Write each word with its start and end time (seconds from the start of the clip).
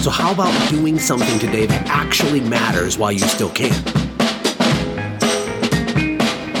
So, 0.00 0.08
how 0.08 0.32
about 0.32 0.70
doing 0.70 0.98
something 0.98 1.38
today 1.38 1.66
that 1.66 1.86
actually 1.86 2.40
matters 2.40 2.96
while 2.96 3.12
you 3.12 3.18
still 3.18 3.50
can? 3.50 3.70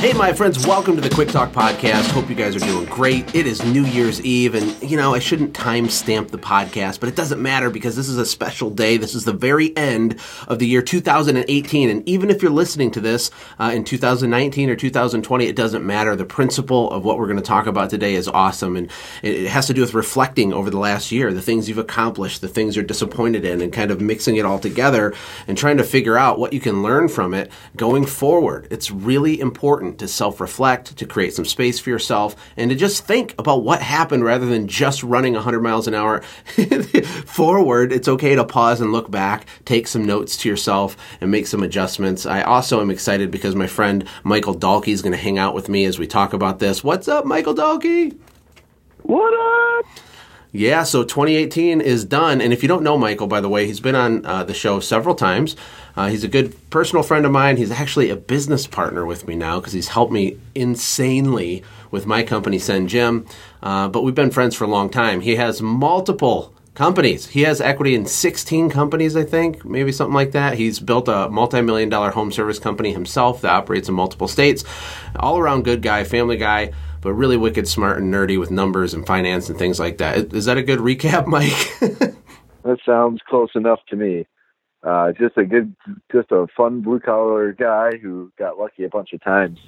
Hey, 0.00 0.14
my 0.14 0.32
friends, 0.32 0.66
welcome 0.66 0.96
to 0.96 1.02
the 1.02 1.14
Quick 1.14 1.28
Talk 1.28 1.52
Podcast. 1.52 2.08
Hope 2.12 2.30
you 2.30 2.34
guys 2.34 2.56
are 2.56 2.60
doing 2.60 2.86
great. 2.86 3.34
It 3.34 3.46
is 3.46 3.62
New 3.62 3.84
Year's 3.84 4.18
Eve, 4.22 4.54
and 4.54 4.82
you 4.82 4.96
know, 4.96 5.14
I 5.14 5.18
shouldn't 5.18 5.52
timestamp 5.52 6.30
the 6.30 6.38
podcast, 6.38 7.00
but 7.00 7.10
it 7.10 7.16
doesn't 7.16 7.42
matter 7.42 7.68
because 7.68 7.96
this 7.96 8.08
is 8.08 8.16
a 8.16 8.24
special 8.24 8.70
day. 8.70 8.96
This 8.96 9.14
is 9.14 9.26
the 9.26 9.34
very 9.34 9.76
end 9.76 10.18
of 10.48 10.58
the 10.58 10.66
year 10.66 10.80
2018, 10.80 11.90
and 11.90 12.08
even 12.08 12.30
if 12.30 12.40
you're 12.40 12.50
listening 12.50 12.90
to 12.92 13.00
this 13.02 13.30
uh, 13.58 13.72
in 13.74 13.84
2019 13.84 14.70
or 14.70 14.74
2020, 14.74 15.44
it 15.44 15.54
doesn't 15.54 15.84
matter. 15.84 16.16
The 16.16 16.24
principle 16.24 16.90
of 16.90 17.04
what 17.04 17.18
we're 17.18 17.26
going 17.26 17.36
to 17.36 17.42
talk 17.42 17.66
about 17.66 17.90
today 17.90 18.14
is 18.14 18.26
awesome, 18.26 18.76
and 18.76 18.90
it 19.22 19.48
has 19.48 19.66
to 19.66 19.74
do 19.74 19.82
with 19.82 19.92
reflecting 19.92 20.54
over 20.54 20.70
the 20.70 20.78
last 20.78 21.12
year, 21.12 21.30
the 21.30 21.42
things 21.42 21.68
you've 21.68 21.76
accomplished, 21.76 22.40
the 22.40 22.48
things 22.48 22.74
you're 22.74 22.86
disappointed 22.86 23.44
in, 23.44 23.60
and 23.60 23.70
kind 23.70 23.90
of 23.90 24.00
mixing 24.00 24.36
it 24.36 24.46
all 24.46 24.58
together 24.58 25.12
and 25.46 25.58
trying 25.58 25.76
to 25.76 25.84
figure 25.84 26.16
out 26.16 26.38
what 26.38 26.54
you 26.54 26.60
can 26.60 26.82
learn 26.82 27.06
from 27.06 27.34
it 27.34 27.52
going 27.76 28.06
forward. 28.06 28.66
It's 28.70 28.90
really 28.90 29.38
important 29.38 29.89
to 29.96 30.08
self 30.08 30.40
reflect, 30.40 30.96
to 30.96 31.06
create 31.06 31.34
some 31.34 31.44
space 31.44 31.78
for 31.78 31.90
yourself, 31.90 32.36
and 32.56 32.70
to 32.70 32.76
just 32.76 33.04
think 33.04 33.34
about 33.38 33.64
what 33.64 33.82
happened 33.82 34.24
rather 34.24 34.46
than 34.46 34.68
just 34.68 35.02
running 35.02 35.34
100 35.34 35.60
miles 35.60 35.86
an 35.86 35.94
hour 35.94 36.20
forward. 37.26 37.92
It's 37.92 38.08
okay 38.08 38.34
to 38.34 38.44
pause 38.44 38.80
and 38.80 38.92
look 38.92 39.10
back, 39.10 39.46
take 39.64 39.86
some 39.86 40.04
notes 40.04 40.36
to 40.38 40.48
yourself, 40.48 40.96
and 41.20 41.30
make 41.30 41.46
some 41.46 41.62
adjustments. 41.62 42.26
I 42.26 42.42
also 42.42 42.80
am 42.80 42.90
excited 42.90 43.30
because 43.30 43.54
my 43.54 43.66
friend 43.66 44.06
Michael 44.24 44.54
Dahlke 44.54 44.88
is 44.88 45.02
going 45.02 45.12
to 45.12 45.18
hang 45.18 45.38
out 45.38 45.54
with 45.54 45.68
me 45.68 45.84
as 45.84 45.98
we 45.98 46.06
talk 46.06 46.32
about 46.32 46.58
this. 46.58 46.84
What's 46.84 47.08
up, 47.08 47.24
Michael 47.24 47.54
Dahlke? 47.54 48.16
What 49.02 49.32
up? 49.34 49.86
Yeah, 50.52 50.82
so 50.82 51.04
2018 51.04 51.80
is 51.80 52.04
done. 52.04 52.40
And 52.40 52.52
if 52.52 52.62
you 52.62 52.68
don't 52.68 52.82
know 52.82 52.98
Michael, 52.98 53.28
by 53.28 53.40
the 53.40 53.48
way, 53.48 53.66
he's 53.66 53.78
been 53.78 53.94
on 53.94 54.26
uh, 54.26 54.42
the 54.42 54.54
show 54.54 54.80
several 54.80 55.14
times. 55.14 55.54
Uh, 56.00 56.06
he's 56.06 56.24
a 56.24 56.28
good 56.28 56.56
personal 56.70 57.02
friend 57.02 57.26
of 57.26 57.30
mine. 57.30 57.58
He's 57.58 57.70
actually 57.70 58.08
a 58.08 58.16
business 58.16 58.66
partner 58.66 59.04
with 59.04 59.28
me 59.28 59.36
now 59.36 59.60
because 59.60 59.74
he's 59.74 59.88
helped 59.88 60.10
me 60.10 60.38
insanely 60.54 61.62
with 61.90 62.06
my 62.06 62.22
company, 62.22 62.56
SendJim. 62.56 63.30
Uh, 63.62 63.86
but 63.86 64.00
we've 64.00 64.14
been 64.14 64.30
friends 64.30 64.56
for 64.56 64.64
a 64.64 64.66
long 64.66 64.88
time. 64.88 65.20
He 65.20 65.36
has 65.36 65.60
multiple 65.60 66.54
companies. 66.72 67.26
He 67.26 67.42
has 67.42 67.60
equity 67.60 67.94
in 67.94 68.06
16 68.06 68.70
companies, 68.70 69.14
I 69.14 69.24
think, 69.24 69.62
maybe 69.66 69.92
something 69.92 70.14
like 70.14 70.32
that. 70.32 70.56
He's 70.56 70.80
built 70.80 71.06
a 71.06 71.28
multi 71.28 71.60
million 71.60 71.90
dollar 71.90 72.12
home 72.12 72.32
service 72.32 72.58
company 72.58 72.94
himself 72.94 73.42
that 73.42 73.52
operates 73.52 73.86
in 73.86 73.94
multiple 73.94 74.26
states. 74.26 74.64
All 75.16 75.38
around 75.38 75.64
good 75.64 75.82
guy, 75.82 76.04
family 76.04 76.38
guy 76.38 76.72
but 77.02 77.12
really 77.12 77.36
wicked 77.36 77.68
smart 77.68 77.98
and 77.98 78.12
nerdy 78.12 78.38
with 78.38 78.50
numbers 78.50 78.94
and 78.94 79.06
finance 79.06 79.50
and 79.50 79.58
things 79.58 79.78
like 79.78 79.98
that. 79.98 80.32
Is 80.32 80.46
that 80.46 80.56
a 80.56 80.62
good 80.62 80.78
recap, 80.78 81.26
Mike? 81.26 81.78
that 82.62 82.78
sounds 82.86 83.20
close 83.28 83.50
enough 83.54 83.80
to 83.90 83.96
me. 83.96 84.26
Uh, 84.82 85.12
just 85.12 85.36
a 85.36 85.44
good, 85.44 85.74
just 86.10 86.30
a 86.30 86.46
fun 86.56 86.80
blue 86.80 87.00
collar 87.00 87.52
guy 87.52 87.90
who 87.98 88.32
got 88.38 88.58
lucky 88.58 88.84
a 88.84 88.88
bunch 88.88 89.12
of 89.12 89.22
times. 89.22 89.58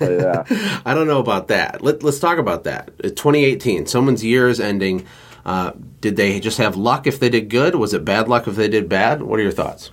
yeah. 0.00 0.44
I 0.86 0.94
don't 0.94 1.06
know 1.06 1.20
about 1.20 1.48
that. 1.48 1.82
Let, 1.82 2.02
us 2.02 2.18
talk 2.18 2.38
about 2.38 2.64
that. 2.64 2.96
2018, 3.02 3.86
someone's 3.86 4.24
year 4.24 4.48
is 4.48 4.58
ending. 4.58 5.06
Uh, 5.44 5.72
did 6.00 6.16
they 6.16 6.40
just 6.40 6.58
have 6.58 6.76
luck 6.76 7.06
if 7.06 7.20
they 7.20 7.28
did 7.28 7.50
good? 7.50 7.74
Was 7.74 7.92
it 7.92 8.04
bad 8.04 8.28
luck 8.28 8.46
if 8.46 8.56
they 8.56 8.68
did 8.68 8.88
bad? 8.88 9.22
What 9.22 9.38
are 9.38 9.42
your 9.42 9.52
thoughts? 9.52 9.90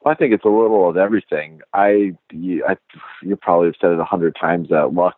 Well, 0.00 0.12
I 0.12 0.16
think 0.16 0.34
it's 0.34 0.44
a 0.44 0.48
little 0.48 0.88
of 0.88 0.96
everything. 0.96 1.62
I, 1.72 2.12
you, 2.30 2.64
I, 2.66 2.76
you 3.22 3.36
probably 3.36 3.68
have 3.68 3.74
said 3.80 3.90
it 3.90 3.98
a 3.98 4.04
hundred 4.04 4.36
times 4.38 4.68
that 4.68 4.92
luck 4.92 5.16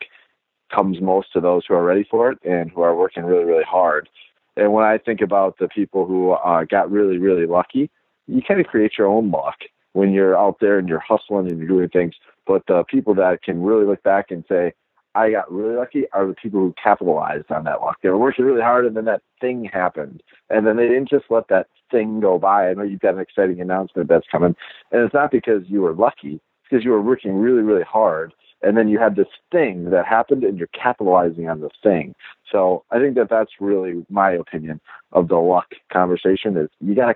comes 0.75 1.01
most 1.01 1.33
to 1.33 1.41
those 1.41 1.65
who 1.67 1.75
are 1.75 1.85
ready 1.85 2.07
for 2.09 2.31
it 2.31 2.39
and 2.45 2.71
who 2.71 2.83
are 2.83 2.95
working 2.95 3.25
really, 3.25 3.45
really 3.45 3.65
hard. 3.65 4.09
And 4.57 4.73
when 4.73 4.85
I 4.85 4.99
think 4.99 5.21
about 5.21 5.59
the 5.59 5.69
people 5.69 6.07
who 6.07 6.33
uh, 6.33 6.65
got 6.65 6.91
really, 6.91 7.19
really 7.19 7.47
lucky, 7.47 7.91
you 8.29 8.43
kind 8.47 8.61
of 8.61 8.67
create 8.67 8.93
your 8.97 9.09
own 9.09 9.31
luck 9.31 9.57
when 9.95 10.13
you're 10.13 10.39
out 10.39 10.59
there 10.61 10.79
and 10.79 10.89
you're 10.89 11.01
hustling 11.01 11.49
and 11.49 11.59
you're 11.59 11.67
doing 11.67 11.89
things. 11.89 12.15
But 12.47 12.63
the 12.67 12.85
people 12.85 13.15
that 13.15 13.43
can 13.43 13.63
really 13.63 13.87
look 13.87 14.03
back 14.03 14.31
and 14.31 14.45
say, 14.49 14.73
I 15.15 15.31
got 15.31 15.51
really 15.51 15.75
lucky 15.75 16.05
are 16.13 16.27
the 16.27 16.35
people 16.35 16.61
who 16.61 16.75
capitalized 16.83 17.51
on 17.51 17.65
that 17.65 17.81
luck. 17.81 17.97
They 18.03 18.11
were 18.11 18.19
working 18.19 18.45
really 18.45 18.61
hard 18.61 18.87
and 18.87 18.97
then 18.97 19.07
that 19.07 19.23
thing 19.41 19.65
happened. 19.65 20.23
And 20.51 20.67
then 20.67 20.77
they 20.77 20.87
didn't 20.87 21.09
just 21.09 21.25
let 21.31 21.49
that 21.49 21.67
thing 21.91 22.21
go 22.21 22.39
by. 22.39 22.69
I 22.69 22.75
know 22.75 22.83
you've 22.83 23.01
got 23.01 23.15
an 23.15 23.21
exciting 23.21 23.61
announcement 23.61 24.09
that's 24.09 24.27
coming. 24.31 24.55
And 24.93 25.03
it's 25.03 25.15
not 25.15 25.31
because 25.31 25.63
you 25.67 25.81
were 25.81 25.95
lucky, 25.95 26.35
it's 26.35 26.69
because 26.71 26.85
you 26.85 26.91
were 26.91 27.03
working 27.03 27.37
really, 27.37 27.63
really 27.63 27.83
hard 27.83 28.33
and 28.63 28.77
then 28.77 28.89
you 28.89 28.99
had 28.99 29.17
this 29.17 29.29
thing 29.53 29.91
that 29.91 30.07
happened 30.07 30.45
and 30.45 30.59
you're 30.59 30.69
capitalizing 30.69 31.49
on 31.49 31.61
the 31.61 31.71
thing 31.83 32.15
so 32.51 32.85
i 32.91 32.99
think 32.99 33.15
that 33.15 33.29
that's 33.29 33.53
really 33.61 34.05
my 34.09 34.33
opinion 34.33 34.81
of 35.13 35.29
the 35.29 35.37
luck 35.37 35.69
conversation 35.93 36.57
is 36.57 36.69
you 36.81 36.95
gotta 36.95 37.15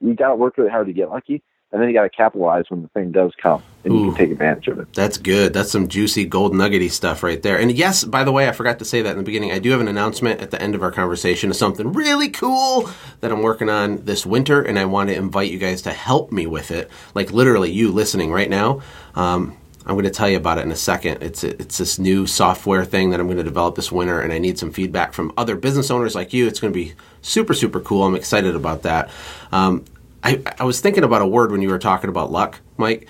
you 0.00 0.14
gotta 0.14 0.36
work 0.36 0.56
really 0.58 0.70
hard 0.70 0.86
to 0.86 0.92
get 0.92 1.10
lucky 1.10 1.42
and 1.72 1.80
then 1.80 1.88
you 1.88 1.94
got 1.94 2.02
to 2.02 2.10
capitalize 2.10 2.64
when 2.68 2.82
the 2.82 2.88
thing 2.88 3.12
does 3.12 3.32
come 3.42 3.62
and 3.84 3.92
Ooh, 3.92 3.98
you 3.98 4.04
can 4.08 4.14
take 4.14 4.30
advantage 4.30 4.68
of 4.68 4.78
it. 4.78 4.92
That's 4.92 5.16
good. 5.16 5.54
That's 5.54 5.70
some 5.70 5.88
juicy 5.88 6.26
gold 6.26 6.54
nuggety 6.54 6.90
stuff 6.90 7.22
right 7.22 7.40
there. 7.40 7.58
And 7.58 7.72
yes, 7.72 8.04
by 8.04 8.24
the 8.24 8.32
way, 8.32 8.46
I 8.46 8.52
forgot 8.52 8.78
to 8.80 8.84
say 8.84 9.00
that 9.00 9.12
in 9.12 9.16
the 9.16 9.22
beginning. 9.22 9.52
I 9.52 9.58
do 9.58 9.70
have 9.70 9.80
an 9.80 9.88
announcement 9.88 10.40
at 10.40 10.50
the 10.50 10.60
end 10.60 10.74
of 10.74 10.82
our 10.82 10.92
conversation 10.92 11.50
of 11.50 11.56
something 11.56 11.92
really 11.92 12.28
cool 12.28 12.90
that 13.20 13.32
I'm 13.32 13.40
working 13.40 13.70
on 13.70 14.04
this 14.04 14.26
winter, 14.26 14.62
and 14.62 14.78
I 14.78 14.84
want 14.84 15.08
to 15.08 15.16
invite 15.16 15.50
you 15.50 15.58
guys 15.58 15.80
to 15.82 15.92
help 15.92 16.30
me 16.30 16.46
with 16.46 16.70
it. 16.70 16.90
Like 17.14 17.32
literally, 17.32 17.72
you 17.72 17.90
listening 17.90 18.30
right 18.30 18.50
now. 18.50 18.82
Um, 19.14 19.56
I'm 19.84 19.94
going 19.94 20.04
to 20.04 20.10
tell 20.10 20.28
you 20.28 20.36
about 20.36 20.58
it 20.58 20.64
in 20.64 20.70
a 20.70 20.76
second. 20.76 21.22
It's 21.22 21.42
it's 21.42 21.78
this 21.78 21.98
new 21.98 22.26
software 22.26 22.84
thing 22.84 23.10
that 23.10 23.20
I'm 23.20 23.26
going 23.26 23.38
to 23.38 23.44
develop 23.44 23.74
this 23.74 23.90
winter, 23.90 24.20
and 24.20 24.32
I 24.32 24.38
need 24.38 24.58
some 24.58 24.72
feedback 24.72 25.12
from 25.12 25.32
other 25.36 25.56
business 25.56 25.90
owners 25.90 26.14
like 26.14 26.32
you. 26.32 26.46
It's 26.46 26.60
going 26.60 26.72
to 26.72 26.78
be 26.78 26.92
super 27.20 27.54
super 27.54 27.80
cool. 27.80 28.04
I'm 28.04 28.14
excited 28.14 28.54
about 28.54 28.82
that. 28.82 29.10
Um, 29.50 29.84
I 30.22 30.40
I 30.58 30.64
was 30.64 30.80
thinking 30.80 31.04
about 31.04 31.22
a 31.22 31.26
word 31.26 31.50
when 31.50 31.62
you 31.62 31.68
were 31.68 31.78
talking 31.78 32.10
about 32.10 32.30
luck, 32.30 32.60
Mike, 32.76 33.08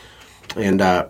and 0.57 0.81
uh, 0.81 1.09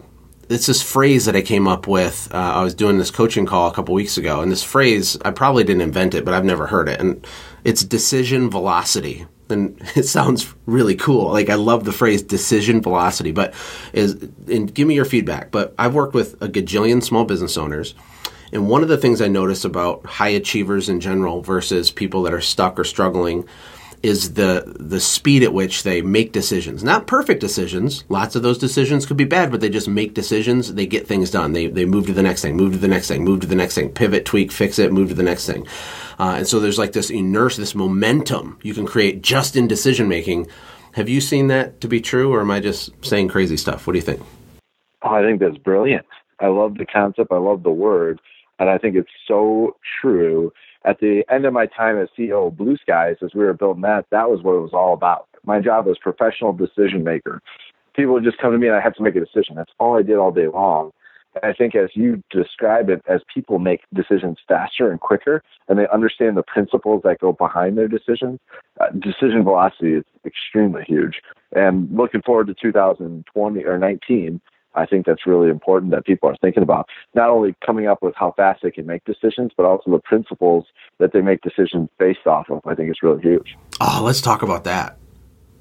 it's 0.48 0.66
this 0.66 0.82
phrase 0.82 1.26
that 1.26 1.36
I 1.36 1.42
came 1.42 1.68
up 1.68 1.86
with. 1.86 2.28
Uh, 2.34 2.38
I 2.38 2.62
was 2.64 2.74
doing 2.74 2.98
this 2.98 3.10
coaching 3.10 3.46
call 3.46 3.70
a 3.70 3.74
couple 3.74 3.94
weeks 3.94 4.18
ago, 4.18 4.40
and 4.40 4.50
this 4.50 4.64
phrase 4.64 5.16
I 5.24 5.30
probably 5.30 5.62
didn't 5.64 5.82
invent 5.82 6.14
it, 6.14 6.24
but 6.24 6.34
I've 6.34 6.44
never 6.44 6.66
heard 6.66 6.88
it, 6.88 7.00
and 7.00 7.24
it's 7.64 7.84
decision 7.84 8.50
velocity 8.50 9.26
and 9.52 9.80
it 9.94 10.04
sounds 10.04 10.52
really 10.66 10.96
cool. 10.96 11.32
Like 11.32 11.50
I 11.50 11.54
love 11.54 11.84
the 11.84 11.92
phrase 11.92 12.22
decision 12.22 12.82
velocity, 12.82 13.32
but 13.32 13.54
is 13.92 14.14
and 14.48 14.72
give 14.72 14.88
me 14.88 14.94
your 14.94 15.04
feedback. 15.04 15.50
But 15.50 15.74
I've 15.78 15.94
worked 15.94 16.14
with 16.14 16.40
a 16.42 16.48
gajillion 16.48 17.02
small 17.02 17.24
business 17.24 17.56
owners, 17.56 17.94
and 18.52 18.68
one 18.68 18.82
of 18.82 18.88
the 18.88 18.98
things 18.98 19.20
I 19.20 19.28
notice 19.28 19.64
about 19.64 20.04
high 20.04 20.28
achievers 20.28 20.88
in 20.88 21.00
general 21.00 21.42
versus 21.42 21.90
people 21.90 22.22
that 22.22 22.34
are 22.34 22.40
stuck 22.40 22.78
or 22.78 22.84
struggling 22.84 23.46
is 24.02 24.34
the 24.34 24.64
the 24.78 25.00
speed 25.00 25.42
at 25.42 25.52
which 25.52 25.82
they 25.84 26.02
make 26.02 26.32
decisions. 26.32 26.82
Not 26.82 27.06
perfect 27.06 27.40
decisions. 27.40 28.04
Lots 28.08 28.34
of 28.34 28.42
those 28.42 28.58
decisions 28.58 29.06
could 29.06 29.16
be 29.16 29.24
bad, 29.24 29.50
but 29.50 29.60
they 29.60 29.68
just 29.68 29.88
make 29.88 30.14
decisions. 30.14 30.74
They 30.74 30.86
get 30.86 31.06
things 31.06 31.30
done. 31.30 31.52
They 31.52 31.68
they 31.68 31.84
move 31.84 32.06
to 32.06 32.12
the 32.12 32.22
next 32.22 32.42
thing, 32.42 32.56
move 32.56 32.72
to 32.72 32.78
the 32.78 32.88
next 32.88 33.08
thing, 33.08 33.24
move 33.24 33.40
to 33.40 33.46
the 33.46 33.54
next 33.54 33.74
thing, 33.74 33.90
pivot, 33.90 34.24
tweak, 34.24 34.50
fix 34.50 34.78
it, 34.78 34.92
move 34.92 35.08
to 35.10 35.14
the 35.14 35.22
next 35.22 35.46
thing. 35.46 35.66
Uh, 36.18 36.34
and 36.38 36.48
so 36.48 36.60
there's 36.60 36.78
like 36.78 36.92
this 36.92 37.10
inertia, 37.10 37.60
this 37.60 37.74
momentum 37.74 38.58
you 38.62 38.74
can 38.74 38.86
create 38.86 39.22
just 39.22 39.56
in 39.56 39.68
decision 39.68 40.08
making. 40.08 40.48
Have 40.92 41.08
you 41.08 41.20
seen 41.20 41.46
that 41.46 41.80
to 41.80 41.88
be 41.88 42.00
true, 42.00 42.32
or 42.32 42.40
am 42.40 42.50
I 42.50 42.60
just 42.60 42.90
saying 43.04 43.28
crazy 43.28 43.56
stuff? 43.56 43.86
What 43.86 43.94
do 43.94 43.98
you 43.98 44.04
think? 44.04 44.20
Oh, 45.02 45.14
I 45.14 45.22
think 45.22 45.40
that's 45.40 45.56
brilliant. 45.58 46.06
I 46.38 46.48
love 46.48 46.76
the 46.76 46.86
concept. 46.86 47.32
I 47.32 47.38
love 47.38 47.62
the 47.62 47.70
word, 47.70 48.20
and 48.58 48.68
I 48.68 48.78
think 48.78 48.96
it's 48.96 49.10
so 49.26 49.76
true. 50.00 50.52
At 50.84 50.98
the 51.00 51.24
end 51.30 51.44
of 51.44 51.52
my 51.52 51.66
time 51.66 51.98
as 51.98 52.08
CEO 52.18 52.48
of 52.48 52.56
Blue 52.56 52.76
Skies, 52.76 53.16
as 53.22 53.34
we 53.34 53.44
were 53.44 53.52
building 53.52 53.82
that, 53.82 54.06
that 54.10 54.30
was 54.30 54.42
what 54.42 54.54
it 54.54 54.60
was 54.60 54.72
all 54.72 54.94
about. 54.94 55.28
My 55.44 55.60
job 55.60 55.86
was 55.86 55.98
professional 55.98 56.52
decision 56.52 57.04
maker. 57.04 57.40
People 57.94 58.14
would 58.14 58.24
just 58.24 58.38
come 58.38 58.52
to 58.52 58.58
me 58.58 58.68
and 58.68 58.76
I 58.76 58.80
had 58.80 58.94
to 58.96 59.02
make 59.02 59.16
a 59.16 59.20
decision. 59.20 59.54
That's 59.54 59.72
all 59.78 59.98
I 59.98 60.02
did 60.02 60.16
all 60.16 60.32
day 60.32 60.48
long. 60.48 60.92
And 61.34 61.44
I 61.44 61.54
think 61.54 61.74
as 61.74 61.90
you 61.94 62.22
describe 62.30 62.90
it, 62.90 63.02
as 63.06 63.20
people 63.32 63.58
make 63.58 63.82
decisions 63.94 64.38
faster 64.48 64.90
and 64.90 65.00
quicker, 65.00 65.42
and 65.68 65.78
they 65.78 65.86
understand 65.88 66.36
the 66.36 66.42
principles 66.42 67.02
that 67.04 67.20
go 67.20 67.32
behind 67.32 67.78
their 67.78 67.88
decisions, 67.88 68.38
uh, 68.80 68.90
decision 68.90 69.42
velocity 69.44 69.94
is 69.94 70.04
extremely 70.26 70.84
huge. 70.86 71.22
And 71.54 71.88
looking 71.96 72.22
forward 72.22 72.48
to 72.48 72.54
2020 72.54 73.64
or 73.64 73.78
19, 73.78 74.40
I 74.74 74.86
think 74.86 75.06
that's 75.06 75.26
really 75.26 75.50
important 75.50 75.92
that 75.92 76.04
people 76.04 76.28
are 76.28 76.36
thinking 76.40 76.62
about 76.62 76.88
not 77.14 77.28
only 77.30 77.54
coming 77.64 77.86
up 77.86 78.02
with 78.02 78.14
how 78.16 78.32
fast 78.36 78.62
they 78.62 78.70
can 78.70 78.86
make 78.86 79.04
decisions, 79.04 79.52
but 79.56 79.66
also 79.66 79.90
the 79.90 79.98
principles 80.00 80.64
that 80.98 81.12
they 81.12 81.20
make 81.20 81.40
decisions 81.42 81.88
based 81.98 82.26
off 82.26 82.50
of. 82.50 82.60
I 82.66 82.74
think 82.74 82.90
it's 82.90 83.02
really 83.02 83.22
huge. 83.22 83.56
Oh, 83.80 84.00
let's 84.02 84.20
talk 84.20 84.42
about 84.42 84.64
that. 84.64 84.96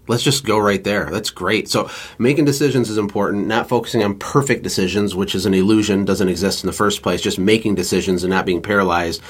let's 0.08 0.24
just 0.24 0.46
go 0.46 0.58
right 0.58 0.84
there. 0.84 1.10
That's 1.10 1.30
great. 1.30 1.70
So 1.70 1.90
making 2.18 2.46
decisions 2.46 2.90
is 2.90 2.98
important, 2.98 3.48
not 3.48 3.70
focusing 3.70 4.04
on 4.04 4.18
perfect 4.18 4.64
decisions, 4.64 5.16
which 5.16 5.36
is 5.36 5.46
an 5.46 5.54
illusion, 5.54 6.06
doesn't 6.06 6.28
exist 6.28 6.64
in 6.64 6.68
the 6.68 6.74
first 6.74 7.02
place, 7.02 7.22
just 7.22 7.40
making 7.40 7.76
decisions 7.76 8.24
and 8.24 8.32
not 8.32 8.46
being 8.46 8.62
paralyzed. 8.62 9.22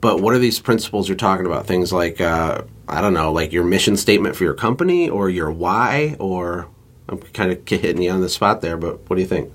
But 0.00 0.20
what 0.22 0.34
are 0.34 0.38
these 0.38 0.58
principles 0.60 1.08
you're 1.08 1.16
talking 1.16 1.46
about? 1.46 1.66
Things 1.66 1.92
like, 1.92 2.20
uh, 2.20 2.62
I 2.88 3.00
don't 3.00 3.12
know, 3.12 3.32
like 3.32 3.52
your 3.52 3.64
mission 3.64 3.96
statement 3.96 4.34
for 4.36 4.44
your 4.44 4.54
company 4.54 5.10
or 5.10 5.28
your 5.28 5.50
why, 5.50 6.16
or 6.18 6.68
I'm 7.10 7.18
kind 7.18 7.50
of 7.50 7.68
hitting 7.68 8.02
you 8.02 8.10
on 8.10 8.20
the 8.20 8.28
spot 8.28 8.60
there, 8.60 8.76
but 8.76 9.10
what 9.10 9.16
do 9.16 9.22
you 9.22 9.28
think? 9.28 9.52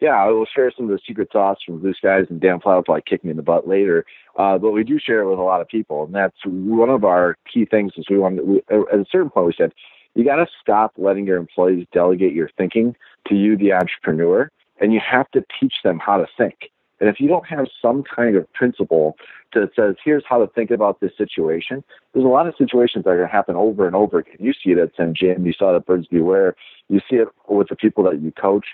Yeah, 0.00 0.22
I 0.22 0.28
will 0.28 0.46
share 0.46 0.70
some 0.74 0.86
of 0.86 0.90
the 0.90 1.00
secret 1.06 1.28
sauce 1.32 1.58
from 1.64 1.80
Blue 1.80 1.94
Skies, 1.94 2.26
and 2.30 2.40
Dan 2.40 2.60
Plow 2.60 2.76
will 2.76 2.82
probably 2.82 3.02
kick 3.06 3.24
me 3.24 3.30
in 3.30 3.36
the 3.36 3.42
butt 3.42 3.66
later. 3.66 4.04
Uh, 4.36 4.56
but 4.58 4.70
we 4.70 4.84
do 4.84 4.98
share 4.98 5.20
it 5.22 5.28
with 5.28 5.38
a 5.38 5.42
lot 5.42 5.60
of 5.60 5.68
people, 5.68 6.04
and 6.04 6.14
that's 6.14 6.36
one 6.44 6.88
of 6.88 7.04
our 7.04 7.36
key 7.52 7.64
things. 7.64 7.92
Is 7.96 8.06
we 8.08 8.18
want 8.18 8.38
at 8.70 9.00
a 9.00 9.04
certain 9.10 9.30
point 9.30 9.46
we 9.46 9.54
said 9.56 9.72
you 10.14 10.24
got 10.24 10.36
to 10.36 10.46
stop 10.60 10.92
letting 10.96 11.26
your 11.26 11.36
employees 11.36 11.86
delegate 11.92 12.32
your 12.32 12.50
thinking 12.56 12.96
to 13.28 13.34
you, 13.34 13.56
the 13.56 13.72
entrepreneur, 13.72 14.50
and 14.80 14.92
you 14.92 15.00
have 15.00 15.30
to 15.30 15.44
teach 15.58 15.74
them 15.84 15.98
how 15.98 16.18
to 16.18 16.26
think. 16.36 16.70
And 17.00 17.08
if 17.08 17.18
you 17.18 17.28
don't 17.28 17.46
have 17.46 17.66
some 17.80 18.04
kind 18.04 18.36
of 18.36 18.50
principle 18.52 19.16
that 19.54 19.70
says, 19.74 19.96
here's 20.04 20.22
how 20.28 20.38
to 20.38 20.46
think 20.52 20.70
about 20.70 21.00
this 21.00 21.12
situation, 21.16 21.82
there's 22.12 22.24
a 22.24 22.28
lot 22.28 22.46
of 22.46 22.54
situations 22.58 23.04
that 23.04 23.10
are 23.10 23.16
going 23.16 23.28
to 23.28 23.32
happen 23.32 23.56
over 23.56 23.86
and 23.86 23.96
over 23.96 24.18
again. 24.18 24.36
You 24.38 24.52
see 24.52 24.70
it 24.70 24.78
at 24.78 24.94
SendJim, 24.96 25.44
you 25.46 25.52
saw 25.52 25.72
it 25.72 25.76
at 25.76 25.86
Birds 25.86 26.06
Beware, 26.08 26.54
you 26.88 27.00
see 27.10 27.16
it 27.16 27.28
with 27.48 27.68
the 27.68 27.76
people 27.76 28.04
that 28.04 28.20
you 28.20 28.32
coach. 28.32 28.66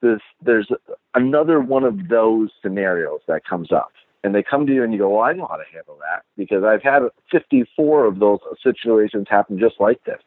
There's, 0.00 0.22
there's 0.42 0.68
another 1.14 1.60
one 1.60 1.84
of 1.84 2.08
those 2.08 2.50
scenarios 2.62 3.20
that 3.28 3.44
comes 3.44 3.70
up. 3.70 3.92
And 4.22 4.34
they 4.34 4.42
come 4.42 4.66
to 4.66 4.74
you 4.74 4.82
and 4.82 4.92
you 4.92 4.98
go, 4.98 5.10
well, 5.10 5.22
I 5.22 5.32
know 5.32 5.46
how 5.48 5.56
to 5.56 5.64
handle 5.72 5.98
that 6.00 6.24
because 6.36 6.62
I've 6.62 6.82
had 6.82 7.02
54 7.30 8.04
of 8.04 8.18
those 8.18 8.38
situations 8.62 9.26
happen 9.30 9.58
just 9.58 9.76
like 9.80 10.02
this. 10.04 10.20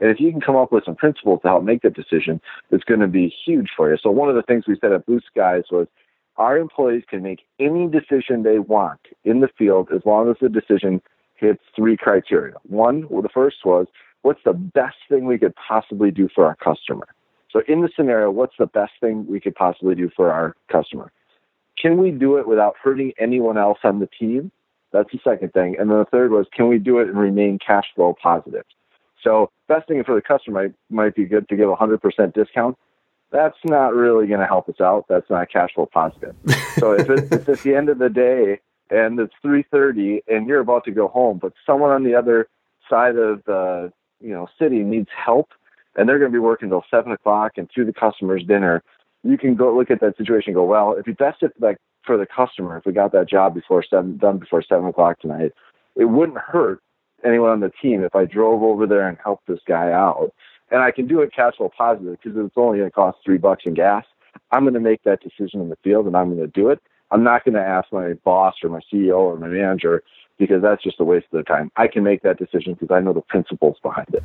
And 0.00 0.10
if 0.10 0.20
you 0.20 0.30
can 0.30 0.40
come 0.40 0.56
up 0.56 0.72
with 0.72 0.84
some 0.84 0.96
principles 0.96 1.40
to 1.42 1.48
help 1.48 1.64
make 1.64 1.82
that 1.82 1.94
decision, 1.94 2.40
it's 2.70 2.84
going 2.84 3.00
to 3.00 3.06
be 3.06 3.32
huge 3.44 3.70
for 3.76 3.90
you. 3.90 3.96
So 4.02 4.10
one 4.10 4.28
of 4.28 4.34
the 4.34 4.42
things 4.42 4.64
we 4.66 4.76
said 4.80 4.92
at 4.92 5.06
Blue 5.06 5.20
Skies 5.30 5.64
was 5.70 5.86
our 6.38 6.58
employees 6.58 7.04
can 7.08 7.22
make 7.22 7.40
any 7.58 7.88
decision 7.88 8.42
they 8.42 8.58
want 8.58 9.00
in 9.24 9.40
the 9.40 9.48
field 9.58 9.88
as 9.94 10.02
long 10.04 10.30
as 10.30 10.36
the 10.40 10.48
decision 10.48 11.00
hits 11.34 11.62
three 11.74 11.96
criteria. 11.96 12.54
One, 12.64 13.06
well, 13.08 13.22
the 13.22 13.28
first 13.28 13.58
was, 13.64 13.86
what's 14.22 14.42
the 14.44 14.52
best 14.52 14.96
thing 15.08 15.26
we 15.26 15.38
could 15.38 15.54
possibly 15.56 16.10
do 16.10 16.28
for 16.34 16.46
our 16.46 16.56
customer? 16.56 17.06
So 17.50 17.62
in 17.68 17.82
the 17.82 17.88
scenario, 17.94 18.30
what's 18.30 18.56
the 18.58 18.66
best 18.66 18.92
thing 19.00 19.26
we 19.26 19.40
could 19.40 19.54
possibly 19.54 19.94
do 19.94 20.10
for 20.14 20.30
our 20.30 20.56
customer? 20.70 21.12
Can 21.80 21.98
we 21.98 22.10
do 22.10 22.36
it 22.36 22.48
without 22.48 22.74
hurting 22.82 23.12
anyone 23.18 23.58
else 23.58 23.78
on 23.84 24.00
the 24.00 24.08
team? 24.18 24.50
That's 24.92 25.10
the 25.12 25.20
second 25.22 25.52
thing. 25.52 25.76
And 25.78 25.90
then 25.90 25.98
the 25.98 26.06
third 26.06 26.30
was, 26.30 26.46
can 26.52 26.68
we 26.68 26.78
do 26.78 26.98
it 26.98 27.08
and 27.08 27.18
remain 27.18 27.58
cash 27.64 27.86
flow 27.94 28.14
positive? 28.22 28.64
So 29.22 29.50
best 29.68 29.88
thing 29.88 30.02
for 30.04 30.14
the 30.14 30.22
customer 30.22 30.62
might, 30.62 30.74
might 30.90 31.14
be 31.14 31.24
good 31.24 31.48
to 31.48 31.56
give 31.56 31.68
a 31.68 31.74
100% 31.74 32.34
discount 32.34 32.78
that's 33.36 33.58
not 33.64 33.94
really 33.94 34.26
going 34.26 34.40
to 34.40 34.46
help 34.46 34.66
us 34.68 34.80
out. 34.80 35.04
That's 35.08 35.28
not 35.28 35.50
cash 35.50 35.74
flow 35.74 35.86
positive. 35.86 36.34
so 36.78 36.92
if 36.92 37.10
it's, 37.10 37.30
it's 37.30 37.48
at 37.48 37.60
the 37.60 37.74
end 37.74 37.90
of 37.90 37.98
the 37.98 38.08
day 38.08 38.60
and 38.90 39.20
it's 39.20 39.34
3:30 39.44 40.22
and 40.26 40.48
you're 40.48 40.60
about 40.60 40.84
to 40.84 40.90
go 40.90 41.08
home, 41.08 41.38
but 41.38 41.52
someone 41.66 41.90
on 41.90 42.02
the 42.02 42.14
other 42.14 42.48
side 42.88 43.16
of 43.16 43.44
the 43.44 43.92
you 44.20 44.32
know 44.32 44.48
city 44.58 44.78
needs 44.78 45.08
help, 45.14 45.50
and 45.96 46.08
they're 46.08 46.18
going 46.18 46.32
to 46.32 46.36
be 46.36 46.40
working 46.40 46.70
till 46.70 46.84
seven 46.90 47.12
o'clock 47.12 47.52
and 47.56 47.68
through 47.70 47.84
the 47.84 47.92
customer's 47.92 48.42
dinner, 48.42 48.82
you 49.22 49.36
can 49.36 49.54
go 49.54 49.76
look 49.76 49.90
at 49.90 50.00
that 50.00 50.16
situation 50.16 50.50
and 50.50 50.54
go, 50.54 50.64
well, 50.64 50.92
if 50.92 51.06
you 51.06 51.14
best 51.14 51.42
it 51.42 51.52
like 51.60 51.76
for 52.06 52.16
the 52.16 52.26
customer, 52.26 52.78
if 52.78 52.86
we 52.86 52.92
got 52.92 53.12
that 53.12 53.28
job 53.28 53.54
before 53.54 53.82
seven 53.82 54.16
done 54.16 54.38
before 54.38 54.62
seven 54.62 54.86
o'clock 54.86 55.20
tonight, 55.20 55.52
it 55.94 56.06
wouldn't 56.06 56.38
hurt 56.38 56.80
anyone 57.22 57.50
on 57.50 57.60
the 57.60 57.72
team 57.82 58.02
if 58.02 58.14
I 58.14 58.24
drove 58.24 58.62
over 58.62 58.86
there 58.86 59.06
and 59.06 59.18
helped 59.22 59.46
this 59.46 59.60
guy 59.66 59.92
out 59.92 60.32
and 60.70 60.82
I 60.82 60.90
can 60.90 61.06
do 61.06 61.20
it 61.20 61.32
cash 61.34 61.56
flow 61.56 61.70
positive 61.76 62.18
because 62.22 62.36
it's 62.36 62.54
only 62.56 62.78
going 62.78 62.90
to 62.90 62.94
cost 62.94 63.18
three 63.24 63.38
bucks 63.38 63.62
in 63.66 63.74
gas. 63.74 64.04
I'm 64.50 64.64
going 64.64 64.74
to 64.74 64.80
make 64.80 65.02
that 65.04 65.20
decision 65.20 65.60
in 65.60 65.68
the 65.68 65.76
field 65.82 66.06
and 66.06 66.16
I'm 66.16 66.34
going 66.34 66.40
to 66.40 66.46
do 66.46 66.70
it. 66.70 66.80
I'm 67.10 67.22
not 67.22 67.44
going 67.44 67.54
to 67.54 67.62
ask 67.62 67.92
my 67.92 68.14
boss 68.24 68.54
or 68.62 68.70
my 68.70 68.80
CEO 68.92 69.18
or 69.18 69.36
my 69.36 69.48
manager 69.48 70.02
because 70.38 70.60
that's 70.60 70.82
just 70.82 71.00
a 71.00 71.04
waste 71.04 71.26
of 71.26 71.32
their 71.32 71.42
time. 71.42 71.70
I 71.76 71.86
can 71.86 72.02
make 72.02 72.22
that 72.22 72.38
decision 72.38 72.74
because 72.74 72.94
I 72.94 73.00
know 73.00 73.12
the 73.12 73.22
principles 73.22 73.76
behind 73.82 74.08
it. 74.12 74.22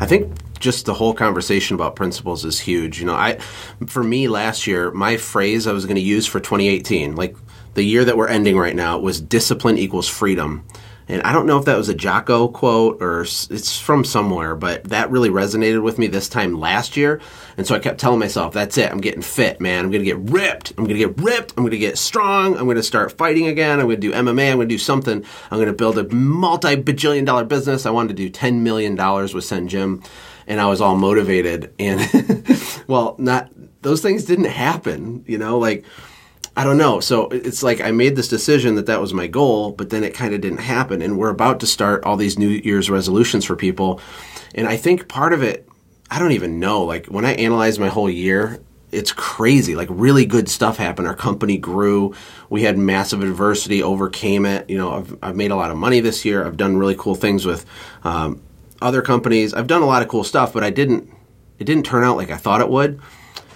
I 0.00 0.06
think 0.06 0.58
just 0.58 0.86
the 0.86 0.94
whole 0.94 1.14
conversation 1.14 1.74
about 1.74 1.96
principles 1.96 2.44
is 2.44 2.60
huge. 2.60 2.98
You 2.98 3.06
know, 3.06 3.14
I 3.14 3.38
for 3.86 4.02
me 4.02 4.28
last 4.28 4.66
year, 4.66 4.90
my 4.90 5.16
phrase 5.16 5.66
I 5.66 5.72
was 5.72 5.84
going 5.84 5.96
to 5.96 6.02
use 6.02 6.26
for 6.26 6.40
2018, 6.40 7.14
like 7.14 7.36
the 7.74 7.82
year 7.82 8.04
that 8.04 8.16
we're 8.16 8.28
ending 8.28 8.56
right 8.56 8.74
now, 8.74 8.98
was 8.98 9.20
discipline 9.20 9.78
equals 9.78 10.08
freedom. 10.08 10.64
And 11.08 11.22
I 11.22 11.32
don't 11.32 11.46
know 11.46 11.58
if 11.58 11.64
that 11.64 11.76
was 11.76 11.88
a 11.88 11.94
Jocko 11.94 12.48
quote 12.48 13.02
or 13.02 13.22
it's 13.22 13.78
from 13.78 14.04
somewhere, 14.04 14.54
but 14.54 14.84
that 14.84 15.10
really 15.10 15.30
resonated 15.30 15.82
with 15.82 15.98
me 15.98 16.06
this 16.06 16.28
time 16.28 16.58
last 16.58 16.96
year. 16.96 17.20
And 17.56 17.66
so 17.66 17.74
I 17.74 17.80
kept 17.80 18.00
telling 18.00 18.20
myself, 18.20 18.54
that's 18.54 18.78
it. 18.78 18.90
I'm 18.90 19.00
getting 19.00 19.22
fit, 19.22 19.60
man. 19.60 19.84
I'm 19.84 19.90
going 19.90 20.04
to 20.04 20.10
get 20.10 20.30
ripped. 20.30 20.70
I'm 20.70 20.84
going 20.84 20.98
to 20.98 21.06
get 21.06 21.18
ripped. 21.18 21.52
I'm 21.56 21.64
going 21.64 21.72
to 21.72 21.78
get 21.78 21.98
strong. 21.98 22.56
I'm 22.56 22.64
going 22.64 22.76
to 22.76 22.82
start 22.82 23.12
fighting 23.12 23.46
again. 23.46 23.80
I'm 23.80 23.86
going 23.86 24.00
to 24.00 24.08
do 24.08 24.12
MMA. 24.12 24.50
I'm 24.52 24.58
going 24.58 24.68
to 24.68 24.74
do 24.74 24.78
something. 24.78 25.24
I'm 25.50 25.58
going 25.58 25.66
to 25.66 25.72
build 25.72 25.98
a 25.98 26.08
multi 26.14 26.76
bajillion 26.76 27.26
dollar 27.26 27.44
business. 27.44 27.84
I 27.84 27.90
wanted 27.90 28.16
to 28.16 28.28
do 28.28 28.30
$10 28.30 28.60
million 28.60 28.92
with 28.94 29.00
SendJim. 29.00 30.06
And 30.46 30.60
I 30.60 30.66
was 30.66 30.80
all 30.80 30.96
motivated. 30.96 31.74
And 31.78 32.00
well, 32.86 33.16
not, 33.18 33.50
those 33.82 34.00
things 34.02 34.24
didn't 34.24 34.46
happen, 34.46 35.24
you 35.26 35.38
know, 35.38 35.58
like, 35.58 35.84
I 36.56 36.64
don't 36.64 36.76
know. 36.76 37.00
So 37.00 37.28
it's 37.28 37.62
like 37.62 37.80
I 37.80 37.92
made 37.92 38.14
this 38.14 38.28
decision 38.28 38.74
that 38.74 38.86
that 38.86 39.00
was 39.00 39.14
my 39.14 39.26
goal, 39.26 39.72
but 39.72 39.90
then 39.90 40.04
it 40.04 40.14
kind 40.14 40.34
of 40.34 40.40
didn't 40.42 40.58
happen. 40.58 41.00
And 41.00 41.18
we're 41.18 41.30
about 41.30 41.60
to 41.60 41.66
start 41.66 42.04
all 42.04 42.16
these 42.16 42.38
New 42.38 42.48
Year's 42.48 42.90
resolutions 42.90 43.44
for 43.44 43.56
people. 43.56 44.00
And 44.54 44.68
I 44.68 44.76
think 44.76 45.08
part 45.08 45.32
of 45.32 45.42
it, 45.42 45.66
I 46.10 46.18
don't 46.18 46.32
even 46.32 46.60
know. 46.60 46.84
Like 46.84 47.06
when 47.06 47.24
I 47.24 47.32
analyze 47.34 47.78
my 47.78 47.88
whole 47.88 48.10
year, 48.10 48.60
it's 48.90 49.12
crazy. 49.12 49.74
Like 49.74 49.88
really 49.90 50.26
good 50.26 50.50
stuff 50.50 50.76
happened. 50.76 51.08
Our 51.08 51.16
company 51.16 51.56
grew. 51.56 52.14
We 52.50 52.62
had 52.62 52.76
massive 52.76 53.22
adversity, 53.22 53.82
overcame 53.82 54.44
it. 54.44 54.68
You 54.68 54.76
know, 54.76 54.92
I've, 54.92 55.18
I've 55.22 55.36
made 55.36 55.50
a 55.50 55.56
lot 55.56 55.70
of 55.70 55.78
money 55.78 56.00
this 56.00 56.26
year. 56.26 56.44
I've 56.44 56.58
done 56.58 56.76
really 56.76 56.96
cool 56.96 57.14
things 57.14 57.46
with 57.46 57.64
um, 58.04 58.42
other 58.82 59.00
companies. 59.00 59.54
I've 59.54 59.66
done 59.66 59.80
a 59.80 59.86
lot 59.86 60.02
of 60.02 60.08
cool 60.08 60.24
stuff, 60.24 60.52
but 60.52 60.62
I 60.62 60.68
didn't. 60.70 61.10
It 61.58 61.64
didn't 61.64 61.86
turn 61.86 62.02
out 62.02 62.16
like 62.16 62.30
I 62.30 62.36
thought 62.36 62.60
it 62.60 62.68
would. 62.68 63.00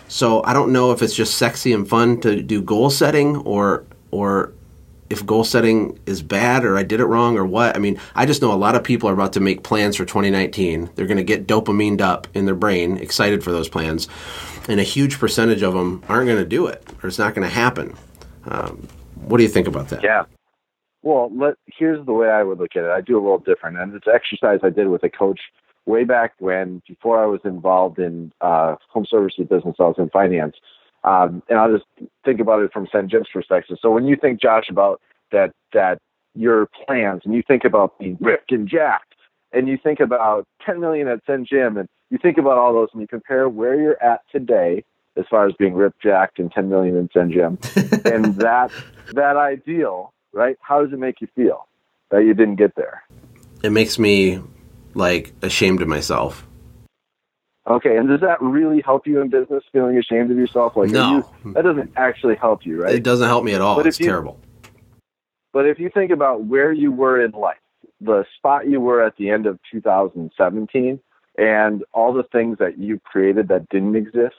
So 0.09 0.43
I 0.45 0.53
don't 0.53 0.73
know 0.73 0.93
if 0.93 1.03
it's 1.03 1.15
just 1.15 1.37
sexy 1.37 1.73
and 1.73 1.89
fun 1.89 2.21
to 2.21 2.43
do 2.43 2.63
goal 2.63 2.91
setting 2.91 3.37
or 3.39 3.85
or 4.11 4.53
if 5.09 5.25
goal 5.25 5.45
setting 5.45 5.99
is 6.07 6.23
bad 6.23 6.65
or 6.65 6.77
I 6.77 6.83
did 6.83 7.01
it 7.01 7.07
wrong 7.07 7.37
or 7.39 7.45
what. 7.45 7.77
I 7.77 7.79
mean, 7.79 8.01
I 8.15 8.27
just 8.27 8.43
know 8.43 8.53
a 8.53 8.55
lot 8.55 8.75
of 8.75 8.83
people 8.83 9.09
are 9.09 9.13
about 9.13 9.33
to 9.35 9.41
make 9.41 9.63
plans 9.63 9.97
for 9.97 10.05
2019. 10.05 10.91
They're 10.95 11.07
going 11.07 11.17
to 11.17 11.25
get 11.25 11.47
dopamined 11.47 12.01
up 12.01 12.27
in 12.35 12.47
their 12.47 12.57
brain, 12.57 12.99
excited 12.99 13.45
for 13.45 13.53
those 13.53 13.69
plans, 13.69 14.09
and 14.69 14.81
a 14.81 14.85
huge 14.85 15.19
percentage 15.19 15.63
of 15.63 15.75
them 15.75 16.03
aren't 16.09 16.27
going 16.27 16.43
to 16.43 16.49
do 16.49 16.67
it 16.67 16.85
or 17.03 17.09
it's 17.09 17.19
not 17.19 17.35
going 17.35 17.47
to 17.47 17.55
happen. 17.55 17.95
Um, 18.47 18.89
what 19.15 19.39
do 19.39 19.43
you 19.43 19.49
think 19.49 19.69
about 19.69 19.89
that? 19.89 20.03
Yeah. 20.03 20.25
Well, 21.03 21.31
let, 21.33 21.55
here's 21.67 22.05
the 22.05 22.13
way 22.13 22.29
I 22.29 22.43
would 22.43 22.59
look 22.59 22.75
at 22.75 22.83
it. 22.83 22.91
I 22.91 23.01
do 23.01 23.17
a 23.17 23.23
little 23.23 23.39
different, 23.39 23.79
and 23.79 23.95
it's 23.95 24.07
an 24.09 24.13
exercise 24.15 24.61
I 24.65 24.71
did 24.71 24.89
with 24.89 25.05
a 25.05 25.09
coach 25.09 25.41
way 25.87 26.05
back 26.05 26.35
when, 26.39 26.83
before 26.87 27.23
I 27.23 27.27
was 27.27 27.41
involved 27.45 27.99
in 27.99 28.33
uh, 28.41 28.77
home 28.89 29.07
services 29.09 29.47
business, 29.49 29.77
I 29.79 29.85
was 29.85 29.97
in 29.99 30.11
finance. 30.11 30.57
Um, 31.05 31.43
and 31.49 31.59
I'll 31.59 31.73
just 31.73 31.87
think 32.25 32.41
about 32.41 32.63
it 32.63 32.73
from 32.73 32.87
SendJim's 32.87 33.29
perspective. 33.33 33.79
So 33.81 33.91
when 33.91 34.07
you 34.07 34.17
think, 34.17 34.41
Josh, 34.43 34.65
about 34.69 35.01
that, 35.31 35.53
that 35.73 35.99
your 36.35 36.69
plans, 36.87 37.23
and 37.25 37.33
you 37.33 37.43
think 37.47 37.65
about 37.65 37.99
being 37.99 38.19
ripped 38.21 38.51
and 38.51 38.69
jacked, 38.69 39.15
and 39.53 39.69
you 39.69 39.79
think 39.81 40.01
about 40.01 40.47
10 40.65 40.81
million 40.81 41.07
at 41.09 41.25
SendJim, 41.25 41.79
and 41.79 41.89
you 42.11 42.19
think 42.19 42.39
about 42.39 42.59
all 42.59 42.73
those, 42.73 42.89
and 42.93 43.01
you 43.01 43.09
compare 43.09 43.49
where 43.49 43.81
you're 43.81 44.03
at 44.03 44.21
today 44.31 44.85
as 45.17 45.25
far 45.31 45.47
as 45.47 45.55
being 45.59 45.75
ripped, 45.75 46.03
jacked, 46.03 46.39
and 46.39 46.51
10 46.53 46.69
million 46.69 46.97
in 46.97 47.09
SendJim, 47.09 47.57
and 48.13 48.35
that 48.37 48.71
that 49.15 49.37
ideal, 49.37 50.13
right? 50.33 50.57
How 50.61 50.83
does 50.83 50.93
it 50.93 50.99
make 50.99 51.21
you 51.21 51.29
feel 51.35 51.69
that 52.11 52.19
you 52.19 52.35
didn't 52.35 52.57
get 52.57 52.75
there? 52.77 53.03
It 53.63 53.71
makes 53.71 53.99
me 53.99 54.41
like 54.97 55.33
ashamed 55.43 55.83
of 55.83 55.89
myself. 55.89 56.47
Okay, 57.69 57.97
and 57.97 58.09
does 58.09 58.21
that 58.21 58.41
really 58.41 58.81
help 58.81 59.07
you 59.07 59.21
in 59.21 59.29
business, 59.29 59.63
feeling 59.73 59.99
ashamed 59.99 60.31
of 60.31 60.37
yourself? 60.37 60.77
Like, 60.77 60.91
no, 60.91 61.29
you, 61.45 61.53
that 61.53 61.65
doesn't 61.65 61.93
actually 61.97 62.37
help 62.37 62.65
you, 62.65 62.83
right? 62.83 62.95
It 62.95 63.03
doesn't 63.03 63.27
help 63.27 63.45
me 63.45 63.55
at 63.55 63.61
all. 63.61 63.77
But 63.77 63.87
it's 63.87 63.99
you, 63.99 64.07
terrible. 64.07 64.39
But 65.53 65.67
if 65.67 65.79
you 65.81 65.91
think 65.93 66.13
about 66.13 66.45
where 66.45 66.73
you 66.73 66.93
were 66.93 67.25
in 67.25 67.33
life, 67.33 67.57
the 68.01 68.25
spot 68.37 68.69
you 68.69 68.81
were 68.81 69.03
at 69.03 69.17
the 69.17 69.31
end 69.31 69.47
of 69.47 69.59
2017, 69.73 71.01
and 71.39 71.85
all 71.93 72.13
the 72.13 72.23
things 72.23 72.59
that 72.59 72.79
you 72.79 73.01
created 73.05 73.49
that 73.49 73.69
didn't 73.69 73.97
exist, 73.97 74.37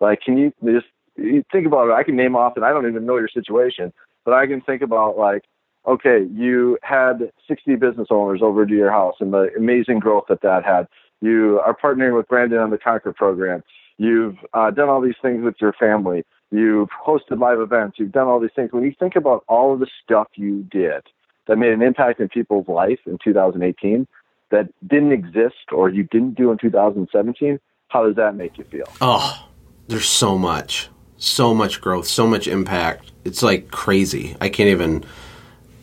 like, 0.00 0.20
can 0.20 0.36
you 0.36 0.52
just 0.64 0.86
you 1.16 1.44
think 1.52 1.66
about 1.66 1.88
it? 1.88 1.92
I 1.92 2.02
can 2.02 2.16
name 2.16 2.34
off, 2.34 2.54
and 2.56 2.64
I 2.64 2.70
don't 2.70 2.88
even 2.88 3.06
know 3.06 3.16
your 3.18 3.28
situation, 3.28 3.92
but 4.24 4.34
I 4.34 4.48
can 4.48 4.60
think 4.60 4.82
about 4.82 5.16
like 5.16 5.44
okay, 5.86 6.26
you 6.32 6.78
had 6.82 7.30
60 7.46 7.76
business 7.76 8.08
owners 8.10 8.40
over 8.42 8.66
to 8.66 8.74
your 8.74 8.90
house 8.90 9.16
and 9.20 9.32
the 9.32 9.50
amazing 9.56 9.98
growth 9.98 10.24
that 10.28 10.42
that 10.42 10.64
had. 10.64 10.88
You 11.20 11.60
are 11.64 11.76
partnering 11.76 12.16
with 12.16 12.28
Brandon 12.28 12.58
on 12.58 12.70
the 12.70 12.78
Conquer 12.78 13.12
program. 13.12 13.62
You've 13.96 14.36
uh, 14.52 14.70
done 14.70 14.88
all 14.88 15.00
these 15.00 15.14
things 15.22 15.44
with 15.44 15.54
your 15.60 15.72
family. 15.72 16.24
You've 16.50 16.88
hosted 17.06 17.38
live 17.38 17.60
events. 17.60 17.98
You've 17.98 18.12
done 18.12 18.26
all 18.26 18.40
these 18.40 18.50
things. 18.54 18.72
When 18.72 18.84
you 18.84 18.94
think 18.98 19.16
about 19.16 19.44
all 19.48 19.72
of 19.72 19.80
the 19.80 19.86
stuff 20.02 20.28
you 20.34 20.62
did 20.70 21.02
that 21.46 21.56
made 21.56 21.72
an 21.72 21.82
impact 21.82 22.20
in 22.20 22.28
people's 22.28 22.68
life 22.68 23.00
in 23.06 23.18
2018, 23.22 24.06
that 24.50 24.68
didn't 24.86 25.12
exist 25.12 25.72
or 25.72 25.88
you 25.88 26.04
didn't 26.04 26.34
do 26.34 26.50
in 26.50 26.58
2017, 26.58 27.58
how 27.88 28.06
does 28.06 28.16
that 28.16 28.36
make 28.36 28.58
you 28.58 28.64
feel? 28.64 28.86
Oh, 29.00 29.48
there's 29.88 30.08
so 30.08 30.38
much, 30.38 30.88
so 31.16 31.54
much 31.54 31.80
growth, 31.80 32.06
so 32.06 32.26
much 32.26 32.46
impact. 32.46 33.12
It's 33.24 33.42
like 33.42 33.70
crazy. 33.70 34.36
I 34.40 34.48
can't 34.48 34.68
even. 34.68 35.04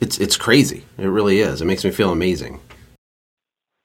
It's 0.02 0.18
it's 0.18 0.36
crazy. 0.36 0.84
It 0.98 1.06
really 1.06 1.40
is. 1.40 1.62
It 1.62 1.66
makes 1.66 1.86
me 1.86 1.92
feel 1.92 2.12
amazing. 2.12 2.60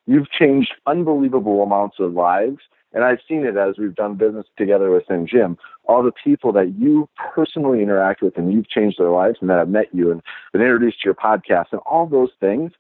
You've 0.07 0.31
changed 0.31 0.73
unbelievable 0.87 1.63
amounts 1.63 1.97
of 2.01 2.15
lives, 2.15 2.59
and 2.95 3.05
I've 3.05 3.19
seen 3.29 3.45
it 3.45 3.57
as 3.57 3.77
we've 3.77 3.95
done 3.95 4.15
business 4.15 4.47
together 4.57 4.91
within 4.91 5.27
Jim. 5.27 5.59
All 5.85 6.03
the 6.03 6.13
people 6.13 6.53
that 6.53 6.75
you 6.79 7.09
personally 7.35 7.83
interact 7.83 8.23
with, 8.23 8.39
and 8.39 8.53
you've 8.53 8.69
changed 8.69 8.99
their 8.99 9.11
lives, 9.11 9.39
and 9.41 9.51
that 9.51 9.59
have 9.59 9.69
met 9.69 9.89
you 9.93 10.11
and 10.11 10.23
been 10.53 10.63
introduced 10.63 11.03
to 11.03 11.07
your 11.09 11.15
podcast, 11.15 11.67
and 11.73 11.81
all 11.85 12.07
those 12.07 12.31
things. 12.41 12.73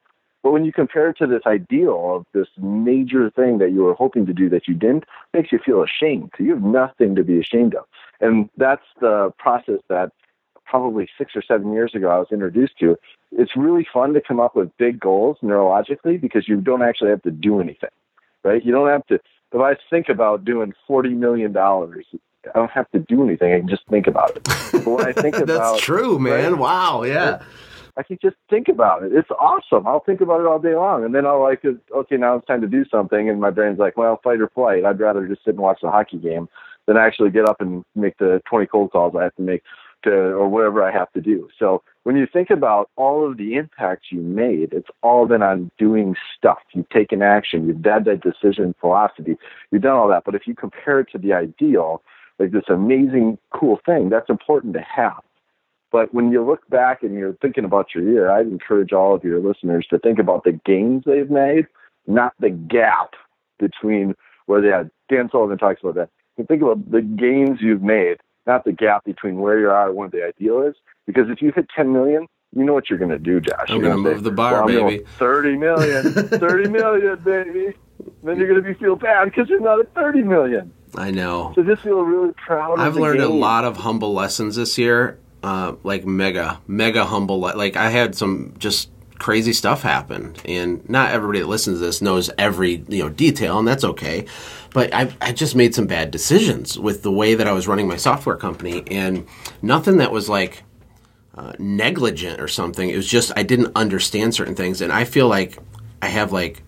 But 0.42 0.52
when 0.52 0.64
you 0.64 0.72
compare 0.72 1.10
it 1.10 1.18
to 1.18 1.26
this 1.26 1.42
ideal 1.44 2.16
of 2.16 2.26
this 2.32 2.46
major 2.56 3.30
thing 3.30 3.58
that 3.58 3.72
you 3.72 3.82
were 3.82 3.94
hoping 3.94 4.24
to 4.26 4.32
do 4.32 4.48
that 4.50 4.68
you 4.68 4.74
didn't, 4.74 5.04
makes 5.34 5.50
you 5.50 5.58
feel 5.58 5.82
ashamed. 5.82 6.30
So 6.38 6.44
you 6.44 6.50
have 6.50 6.62
nothing 6.62 7.16
to 7.16 7.24
be 7.24 7.40
ashamed 7.40 7.74
of. 7.74 7.84
And 8.20 8.48
that's 8.56 8.84
the 9.00 9.32
process 9.38 9.80
that 9.88 10.12
probably 10.64 11.08
six 11.18 11.34
or 11.34 11.42
seven 11.42 11.72
years 11.72 11.94
ago 11.94 12.10
I 12.10 12.18
was 12.18 12.28
introduced 12.30 12.78
to. 12.80 12.96
It's 13.32 13.56
really 13.56 13.86
fun 13.92 14.14
to 14.14 14.20
come 14.20 14.40
up 14.40 14.56
with 14.56 14.76
big 14.78 15.00
goals 15.00 15.36
neurologically 15.42 16.20
because 16.20 16.48
you 16.48 16.60
don't 16.60 16.82
actually 16.82 17.10
have 17.10 17.22
to 17.22 17.30
do 17.30 17.60
anything, 17.60 17.90
right? 18.44 18.64
You 18.64 18.72
don't 18.72 18.88
have 18.88 19.06
to. 19.06 19.14
If 19.52 19.60
I 19.60 19.76
think 19.90 20.08
about 20.08 20.44
doing 20.44 20.72
forty 20.86 21.10
million 21.10 21.52
dollars, 21.52 22.06
I 22.44 22.58
don't 22.58 22.70
have 22.70 22.90
to 22.92 22.98
do 22.98 23.24
anything. 23.24 23.52
I 23.52 23.60
can 23.60 23.68
just 23.68 23.86
think 23.88 24.06
about 24.06 24.36
it. 24.36 24.44
But 24.44 24.86
when 24.86 25.06
I 25.06 25.12
think 25.20 25.36
That's 25.36 25.50
about 25.50 25.78
true, 25.78 26.18
man. 26.18 26.52
right? 26.52 26.58
Wow. 26.60 27.02
Yeah. 27.02 27.42
I 27.98 28.02
can 28.02 28.18
just 28.20 28.36
think 28.50 28.68
about 28.68 29.04
it. 29.04 29.12
It's 29.14 29.30
awesome. 29.30 29.86
I'll 29.86 30.00
think 30.04 30.20
about 30.20 30.40
it 30.40 30.46
all 30.46 30.58
day 30.58 30.74
long, 30.74 31.02
and 31.04 31.14
then 31.14 31.24
I'll 31.24 31.40
like, 31.40 31.62
okay, 31.64 32.16
now 32.16 32.36
it's 32.36 32.46
time 32.46 32.60
to 32.60 32.66
do 32.66 32.84
something, 32.90 33.30
and 33.30 33.40
my 33.40 33.50
brain's 33.50 33.78
like, 33.78 33.96
well, 33.96 34.20
fight 34.22 34.40
or 34.40 34.48
flight. 34.50 34.84
I'd 34.84 35.00
rather 35.00 35.26
just 35.26 35.44
sit 35.44 35.54
and 35.54 35.60
watch 35.60 35.78
the 35.80 35.90
hockey 35.90 36.18
game 36.18 36.46
than 36.86 36.98
actually 36.98 37.30
get 37.30 37.48
up 37.48 37.60
and 37.60 37.84
make 37.94 38.18
the 38.18 38.42
20 38.48 38.66
cold 38.66 38.92
calls 38.92 39.14
I 39.18 39.24
have 39.24 39.34
to 39.36 39.42
make 39.42 39.62
to, 40.04 40.12
or 40.12 40.48
whatever 40.48 40.82
I 40.82 40.92
have 40.92 41.12
to 41.12 41.20
do. 41.20 41.48
So 41.58 41.82
when 42.04 42.16
you 42.16 42.26
think 42.30 42.50
about 42.50 42.90
all 42.96 43.28
of 43.28 43.36
the 43.36 43.54
impacts 43.54 44.06
you 44.10 44.20
made, 44.20 44.72
it's 44.72 44.88
all 45.02 45.26
been 45.26 45.42
on 45.42 45.70
doing 45.78 46.14
stuff. 46.36 46.58
You've 46.72 46.88
taken 46.90 47.22
action. 47.22 47.66
You've 47.66 47.84
had 47.84 48.04
that 48.04 48.22
decision 48.22 48.74
velocity. 48.80 49.36
You've 49.70 49.82
done 49.82 49.96
all 49.96 50.08
that. 50.08 50.24
But 50.24 50.34
if 50.34 50.46
you 50.46 50.54
compare 50.54 51.00
it 51.00 51.08
to 51.12 51.18
the 51.18 51.32
ideal, 51.32 52.02
like 52.38 52.52
this 52.52 52.68
amazing, 52.68 53.38
cool 53.50 53.80
thing, 53.84 54.08
that's 54.08 54.30
important 54.30 54.74
to 54.74 54.80
have. 54.80 55.20
But 55.90 56.12
when 56.12 56.30
you 56.30 56.44
look 56.44 56.68
back 56.68 57.02
and 57.02 57.14
you're 57.14 57.36
thinking 57.40 57.64
about 57.64 57.94
your 57.94 58.04
year, 58.04 58.30
I'd 58.30 58.46
encourage 58.46 58.92
all 58.92 59.14
of 59.14 59.24
your 59.24 59.40
listeners 59.40 59.86
to 59.90 59.98
think 59.98 60.18
about 60.18 60.44
the 60.44 60.52
gains 60.52 61.04
they've 61.06 61.30
made, 61.30 61.66
not 62.06 62.34
the 62.38 62.50
gap 62.50 63.14
between 63.58 64.14
where 64.46 64.60
they 64.60 64.68
had. 64.68 64.90
Dan 65.08 65.28
Sullivan 65.30 65.58
talks 65.58 65.80
about 65.82 65.94
that. 65.94 66.10
You 66.36 66.44
think 66.44 66.62
about 66.62 66.90
the 66.90 67.00
gains 67.00 67.60
you've 67.60 67.82
made, 67.82 68.18
not 68.46 68.64
the 68.64 68.72
gap 68.72 69.04
between 69.04 69.36
where 69.38 69.58
you 69.58 69.68
are 69.70 69.88
and 69.88 69.96
where 69.96 70.08
the 70.08 70.24
ideal 70.24 70.62
is. 70.62 70.74
Because 71.06 71.28
if 71.30 71.40
you 71.42 71.52
hit 71.54 71.66
10 71.74 71.92
million, 71.92 72.26
you 72.54 72.64
know 72.64 72.72
what 72.72 72.88
you're 72.88 72.98
going 72.98 73.10
to 73.10 73.18
do, 73.18 73.40
Josh. 73.40 73.66
I'm 73.68 73.80
gonna 73.80 73.94
say, 73.94 74.00
move 74.00 74.22
the 74.22 74.30
bar, 74.30 74.52
well, 74.64 74.68
going 74.68 74.88
baby." 74.98 75.04
30 75.18 75.56
million, 75.56 76.02
30 76.12 76.68
million, 76.68 77.16
baby. 77.24 77.74
Then 78.22 78.38
you're 78.38 78.48
going 78.48 78.62
to 78.62 78.68
be 78.68 78.74
feel 78.74 78.96
bad 78.96 79.26
because 79.26 79.48
you're 79.48 79.60
not 79.60 79.80
at 79.80 79.92
30 79.94 80.22
million. 80.22 80.72
I 80.96 81.10
know. 81.10 81.52
So 81.54 81.62
just 81.62 81.82
feel 81.82 82.00
really 82.02 82.32
proud. 82.34 82.74
of 82.74 82.80
I've 82.80 82.96
learned 82.96 83.20
a 83.20 83.28
lot 83.28 83.64
of 83.64 83.76
humble 83.78 84.14
lessons 84.14 84.56
this 84.56 84.78
year. 84.78 85.18
Uh, 85.42 85.74
like 85.82 86.04
mega, 86.06 86.60
mega 86.66 87.04
humble. 87.04 87.40
le- 87.40 87.56
Like 87.56 87.76
I 87.76 87.90
had 87.90 88.14
some 88.14 88.54
just 88.58 88.90
crazy 89.18 89.52
stuff 89.52 89.82
happened 89.82 90.40
and 90.44 90.88
not 90.88 91.10
everybody 91.10 91.40
that 91.40 91.46
listens 91.46 91.78
to 91.78 91.84
this 91.84 92.02
knows 92.02 92.30
every 92.38 92.84
you 92.88 93.02
know 93.02 93.08
detail, 93.08 93.58
and 93.58 93.66
that's 93.66 93.84
okay. 93.84 94.26
But 94.72 94.92
I, 94.94 95.14
I 95.20 95.32
just 95.32 95.56
made 95.56 95.74
some 95.74 95.86
bad 95.86 96.10
decisions 96.10 96.78
with 96.78 97.02
the 97.02 97.10
way 97.10 97.34
that 97.34 97.46
I 97.48 97.52
was 97.52 97.66
running 97.66 97.88
my 97.88 97.96
software 97.96 98.36
company, 98.36 98.84
and 98.90 99.26
nothing 99.62 99.98
that 99.98 100.12
was 100.12 100.28
like 100.28 100.62
uh, 101.34 101.52
negligent 101.58 102.40
or 102.40 102.48
something. 102.48 102.88
It 102.88 102.96
was 102.96 103.08
just 103.08 103.32
I 103.36 103.42
didn't 103.42 103.72
understand 103.74 104.34
certain 104.34 104.54
things, 104.54 104.80
and 104.80 104.92
I 104.92 105.04
feel 105.04 105.28
like 105.28 105.58
I 106.02 106.08
have 106.08 106.32
like 106.32 106.62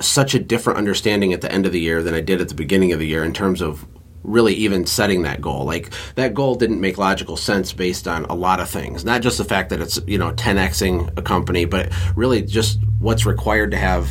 such 0.00 0.34
a 0.34 0.38
different 0.38 0.78
understanding 0.78 1.32
at 1.32 1.40
the 1.40 1.52
end 1.52 1.66
of 1.66 1.72
the 1.72 1.80
year 1.80 2.02
than 2.02 2.14
I 2.14 2.20
did 2.20 2.40
at 2.40 2.48
the 2.48 2.54
beginning 2.54 2.92
of 2.92 2.98
the 2.98 3.06
year 3.06 3.24
in 3.24 3.32
terms 3.32 3.60
of 3.60 3.86
really 4.22 4.54
even 4.54 4.86
setting 4.86 5.22
that 5.22 5.40
goal. 5.40 5.64
Like 5.64 5.90
that 6.14 6.34
goal 6.34 6.54
didn't 6.54 6.80
make 6.80 6.98
logical 6.98 7.36
sense 7.36 7.72
based 7.72 8.06
on 8.06 8.24
a 8.26 8.34
lot 8.34 8.60
of 8.60 8.68
things, 8.68 9.04
not 9.04 9.22
just 9.22 9.38
the 9.38 9.44
fact 9.44 9.70
that 9.70 9.80
it's 9.80 10.00
you 10.06 10.18
know 10.18 10.32
10xing 10.32 11.16
a 11.18 11.22
company, 11.22 11.64
but 11.64 11.92
really 12.16 12.42
just 12.42 12.78
what's 12.98 13.26
required 13.26 13.70
to 13.72 13.76
have 13.76 14.08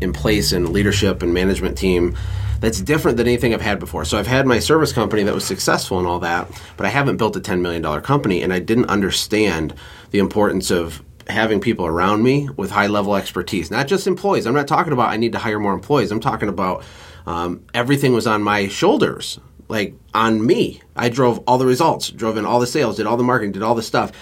in 0.00 0.12
place 0.12 0.52
in 0.52 0.72
leadership 0.72 1.22
and 1.22 1.32
management 1.32 1.78
team 1.78 2.16
that's 2.60 2.80
different 2.80 3.16
than 3.16 3.26
anything 3.26 3.52
I've 3.52 3.60
had 3.60 3.80
before. 3.80 4.04
So 4.04 4.18
I've 4.18 4.26
had 4.26 4.46
my 4.46 4.60
service 4.60 4.92
company 4.92 5.24
that 5.24 5.34
was 5.34 5.44
successful 5.44 5.98
and 5.98 6.06
all 6.06 6.20
that, 6.20 6.48
but 6.76 6.86
I 6.86 6.90
haven't 6.90 7.16
built 7.16 7.36
a 7.36 7.40
$10 7.40 7.60
million 7.60 8.00
company 8.02 8.40
and 8.40 8.52
I 8.52 8.60
didn't 8.60 8.86
understand 8.86 9.74
the 10.12 10.20
importance 10.20 10.70
of 10.70 11.02
having 11.26 11.60
people 11.60 11.86
around 11.86 12.22
me 12.22 12.48
with 12.56 12.70
high 12.70 12.86
level 12.86 13.16
expertise, 13.16 13.70
not 13.70 13.88
just 13.88 14.06
employees. 14.06 14.46
I'm 14.46 14.54
not 14.54 14.68
talking 14.68 14.92
about 14.92 15.10
I 15.10 15.16
need 15.16 15.32
to 15.32 15.38
hire 15.38 15.58
more 15.58 15.74
employees. 15.74 16.12
I'm 16.12 16.20
talking 16.20 16.48
about 16.48 16.84
um, 17.26 17.64
everything 17.74 18.12
was 18.12 18.26
on 18.28 18.42
my 18.42 18.68
shoulders, 18.68 19.40
like 19.72 19.94
on 20.12 20.44
me. 20.46 20.82
I 20.94 21.08
drove 21.08 21.38
all 21.46 21.56
the 21.56 21.64
results, 21.64 22.10
drove 22.10 22.36
in 22.36 22.44
all 22.44 22.60
the 22.60 22.66
sales, 22.66 22.98
did 22.98 23.06
all 23.06 23.16
the 23.16 23.24
marketing, 23.24 23.52
did 23.52 23.62
all 23.62 23.74
the 23.74 23.82
stuff. 23.82 24.12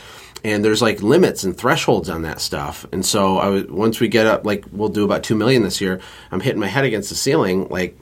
And 0.45 0.65
there's 0.65 0.81
like 0.81 1.03
limits 1.03 1.43
and 1.43 1.59
thresholds 1.59 2.09
on 2.09 2.23
that 2.23 2.41
stuff. 2.41 2.87
And 2.93 3.05
so 3.05 3.37
I 3.37 3.49
was, 3.49 3.65
once 3.67 3.99
we 3.99 4.07
get 4.07 4.27
up, 4.29 4.47
like 4.47 4.65
we'll 4.71 4.89
do 4.91 5.05
about 5.05 5.25
2 5.25 5.35
million 5.35 5.65
this 5.65 5.81
year, 5.81 6.01
I'm 6.31 6.39
hitting 6.39 6.61
my 6.61 6.69
head 6.69 6.85
against 6.85 7.09
the 7.09 7.17
ceiling. 7.17 7.69
Like, 7.69 7.99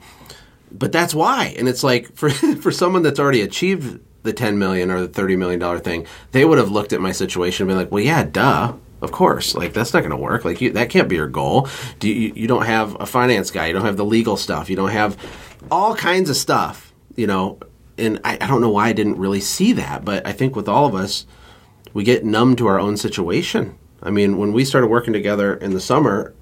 but 0.71 0.91
that's 0.91 1.15
why. 1.15 1.55
And 1.57 1.67
it's 1.67 1.83
like 1.83 2.13
for 2.15 2.29
for 2.29 2.71
someone 2.71 3.01
that's 3.01 3.19
already 3.19 3.41
achieved 3.41 3.99
the 4.21 4.31
10 4.31 4.59
million 4.59 4.91
or 4.91 5.01
the 5.01 5.07
30 5.07 5.35
million 5.35 5.59
dollar 5.59 5.79
thing, 5.79 6.05
they 6.31 6.45
would 6.45 6.59
have 6.59 6.69
looked 6.69 6.93
at 6.93 7.01
my 7.01 7.11
situation 7.11 7.63
and 7.63 7.69
been 7.69 7.77
like, 7.77 7.91
"Well, 7.91 8.03
yeah, 8.03 8.23
duh. 8.23 8.73
Of 9.01 9.11
course. 9.11 9.55
Like 9.55 9.73
that's 9.73 9.93
not 9.93 10.01
going 10.01 10.11
to 10.11 10.17
work. 10.17 10.45
Like 10.45 10.61
you, 10.61 10.73
that 10.73 10.89
can't 10.89 11.09
be 11.09 11.15
your 11.15 11.27
goal. 11.27 11.67
Do 11.97 12.09
you, 12.09 12.31
you 12.35 12.47
don't 12.47 12.65
have 12.65 12.95
a 12.99 13.07
finance 13.07 13.49
guy, 13.49 13.67
you 13.67 13.73
don't 13.73 13.85
have 13.85 13.97
the 13.97 14.05
legal 14.05 14.37
stuff, 14.37 14.69
you 14.69 14.75
don't 14.75 14.91
have 14.91 15.17
all 15.71 15.95
kinds 15.95 16.29
of 16.29 16.35
stuff, 16.35 16.88
you 17.19 17.27
know. 17.27 17.59
And 17.97 18.21
I, 18.23 18.37
I 18.39 18.47
don't 18.47 18.61
know 18.61 18.69
why 18.69 18.87
I 18.87 18.93
didn't 18.93 19.17
really 19.17 19.41
see 19.41 19.73
that, 19.73 20.05
but 20.05 20.25
I 20.25 20.31
think 20.31 20.55
with 20.55 20.69
all 20.69 20.85
of 20.85 20.95
us, 20.95 21.25
we 21.93 22.05
get 22.05 22.23
numb 22.23 22.55
to 22.55 22.67
our 22.67 22.79
own 22.79 22.95
situation. 22.95 23.77
I 24.01 24.09
mean, 24.09 24.37
when 24.37 24.53
we 24.53 24.63
started 24.63 24.87
working 24.87 25.11
together 25.11 25.53
in 25.53 25.73
the 25.73 25.81
summer, 25.81 26.33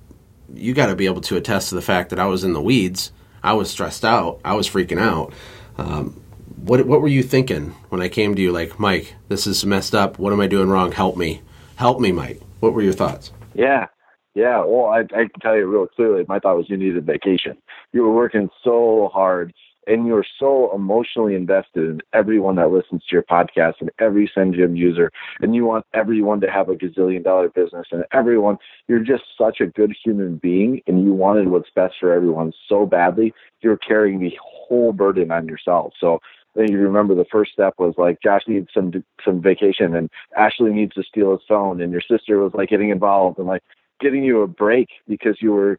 you 0.53 0.75
got 0.75 0.87
to 0.87 0.95
be 0.95 1.07
able 1.07 1.21
to 1.21 1.35
attest 1.35 1.69
to 1.69 1.75
the 1.75 1.81
fact 1.81 2.11
that 2.11 2.19
I 2.19 2.27
was 2.27 2.43
in 2.43 2.53
the 2.53 2.61
weeds. 2.61 3.11
I 3.41 3.53
was 3.53 3.71
stressed 3.71 4.05
out. 4.05 4.39
I 4.45 4.53
was 4.53 4.69
freaking 4.69 4.99
out. 4.99 5.33
Um, 5.77 6.21
what 6.57 6.85
what 6.85 7.01
were 7.01 7.07
you 7.07 7.23
thinking 7.23 7.71
when 7.89 8.01
I 8.01 8.09
came 8.09 8.35
to 8.35 8.41
you 8.41 8.51
like, 8.51 8.79
Mike, 8.79 9.15
this 9.27 9.47
is 9.47 9.65
messed 9.65 9.95
up. 9.95 10.19
What 10.19 10.33
am 10.33 10.39
I 10.39 10.47
doing 10.47 10.69
wrong? 10.69 10.91
Help 10.91 11.17
me. 11.17 11.41
Help 11.75 11.99
me, 11.99 12.11
Mike. 12.11 12.41
What 12.59 12.73
were 12.73 12.83
your 12.83 12.93
thoughts? 12.93 13.31
Yeah. 13.55 13.87
Yeah. 14.35 14.63
Well, 14.63 14.85
I, 14.85 14.99
I 14.99 15.25
can 15.25 15.39
tell 15.41 15.55
you 15.55 15.65
real 15.65 15.87
clearly, 15.87 16.23
my 16.27 16.37
thought 16.37 16.57
was 16.57 16.69
you 16.69 16.77
needed 16.77 17.03
vacation. 17.05 17.57
You 17.93 18.03
were 18.03 18.13
working 18.13 18.49
so 18.63 19.09
hard 19.11 19.53
and 19.87 20.05
you're 20.05 20.25
so 20.39 20.73
emotionally 20.75 21.33
invested 21.33 21.85
in 21.85 22.01
everyone 22.13 22.55
that 22.55 22.71
listens 22.71 23.01
to 23.05 23.15
your 23.15 23.23
podcast 23.23 23.75
and 23.79 23.89
every 23.99 24.29
SendJim 24.35 24.77
user. 24.77 25.11
And 25.41 25.55
you 25.55 25.65
want 25.65 25.85
everyone 25.93 26.41
to 26.41 26.51
have 26.51 26.69
a 26.69 26.75
gazillion 26.75 27.23
dollar 27.23 27.49
business 27.49 27.87
and 27.91 28.03
everyone, 28.11 28.57
you're 28.87 29.03
just 29.03 29.23
such 29.37 29.61
a 29.61 29.65
good 29.67 29.95
human 30.03 30.37
being 30.37 30.81
and 30.87 31.03
you 31.03 31.13
wanted 31.13 31.47
what's 31.47 31.69
best 31.73 31.95
for 31.99 32.11
everyone 32.11 32.53
so 32.67 32.85
badly. 32.85 33.33
You're 33.61 33.77
carrying 33.77 34.19
the 34.19 34.37
whole 34.41 34.93
burden 34.93 35.31
on 35.31 35.47
yourself. 35.47 35.93
So 35.99 36.19
then 36.55 36.71
you 36.71 36.79
remember 36.79 37.15
the 37.15 37.25
first 37.31 37.51
step 37.51 37.75
was 37.77 37.93
like 37.97 38.21
Josh 38.21 38.41
needs 38.47 38.67
some 38.73 38.91
some 39.23 39.41
vacation 39.41 39.95
and 39.95 40.09
Ashley 40.35 40.71
needs 40.71 40.93
to 40.95 41.03
steal 41.03 41.31
his 41.31 41.41
phone 41.47 41.81
and 41.81 41.91
your 41.91 42.01
sister 42.01 42.39
was 42.39 42.51
like 42.53 42.69
getting 42.69 42.89
involved 42.89 43.37
and 43.37 43.47
like 43.47 43.61
getting 43.99 44.23
you 44.23 44.41
a 44.41 44.47
break 44.47 44.89
because 45.07 45.37
you 45.39 45.51
were 45.51 45.77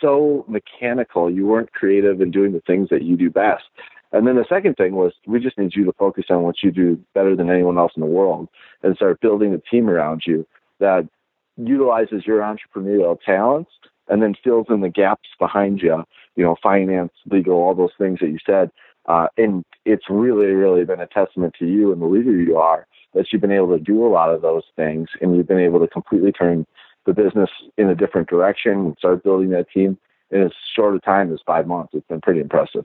so 0.00 0.44
mechanical. 0.48 1.30
You 1.30 1.46
weren't 1.46 1.72
creative 1.72 2.20
in 2.20 2.30
doing 2.30 2.52
the 2.52 2.60
things 2.60 2.88
that 2.90 3.02
you 3.02 3.16
do 3.16 3.30
best. 3.30 3.64
And 4.12 4.26
then 4.26 4.36
the 4.36 4.46
second 4.48 4.74
thing 4.74 4.94
was 4.94 5.12
we 5.26 5.38
just 5.38 5.58
need 5.58 5.74
you 5.74 5.84
to 5.84 5.92
focus 5.92 6.26
on 6.30 6.42
what 6.42 6.62
you 6.62 6.70
do 6.70 6.98
better 7.14 7.36
than 7.36 7.50
anyone 7.50 7.78
else 7.78 7.92
in 7.94 8.00
the 8.00 8.06
world 8.06 8.48
and 8.82 8.96
start 8.96 9.20
building 9.20 9.54
a 9.54 9.58
team 9.58 9.88
around 9.88 10.22
you 10.26 10.46
that 10.80 11.08
utilizes 11.56 12.26
your 12.26 12.40
entrepreneurial 12.40 13.18
talents 13.24 13.70
and 14.08 14.22
then 14.22 14.34
fills 14.42 14.66
in 14.68 14.80
the 14.80 14.88
gaps 14.88 15.28
behind 15.38 15.80
you, 15.80 16.02
you 16.34 16.44
know, 16.44 16.56
finance, 16.62 17.12
legal, 17.30 17.54
all 17.54 17.74
those 17.74 17.92
things 17.98 18.18
that 18.20 18.30
you 18.30 18.38
said. 18.44 18.70
Uh, 19.06 19.28
and 19.38 19.64
it's 19.84 20.10
really, 20.10 20.46
really 20.46 20.84
been 20.84 21.00
a 21.00 21.06
testament 21.06 21.54
to 21.58 21.66
you 21.66 21.92
and 21.92 22.02
the 22.02 22.06
leader 22.06 22.32
you 22.32 22.56
are 22.56 22.86
that 23.14 23.26
you've 23.32 23.40
been 23.40 23.52
able 23.52 23.76
to 23.76 23.82
do 23.82 24.04
a 24.04 24.08
lot 24.08 24.32
of 24.32 24.42
those 24.42 24.62
things 24.76 25.08
and 25.20 25.36
you've 25.36 25.48
been 25.48 25.58
able 25.58 25.80
to 25.80 25.88
completely 25.88 26.32
turn 26.32 26.66
the 27.06 27.12
business 27.12 27.50
in 27.76 27.88
a 27.88 27.94
different 27.94 28.28
direction 28.28 28.72
and 28.72 28.96
start 28.98 29.22
building 29.22 29.50
that 29.50 29.70
team 29.70 29.98
in 30.30 30.42
as 30.42 30.52
short 30.76 30.94
a 30.94 31.00
time 31.00 31.32
as 31.32 31.40
five 31.46 31.66
months. 31.66 31.92
It's 31.94 32.06
been 32.06 32.20
pretty 32.20 32.40
impressive. 32.40 32.84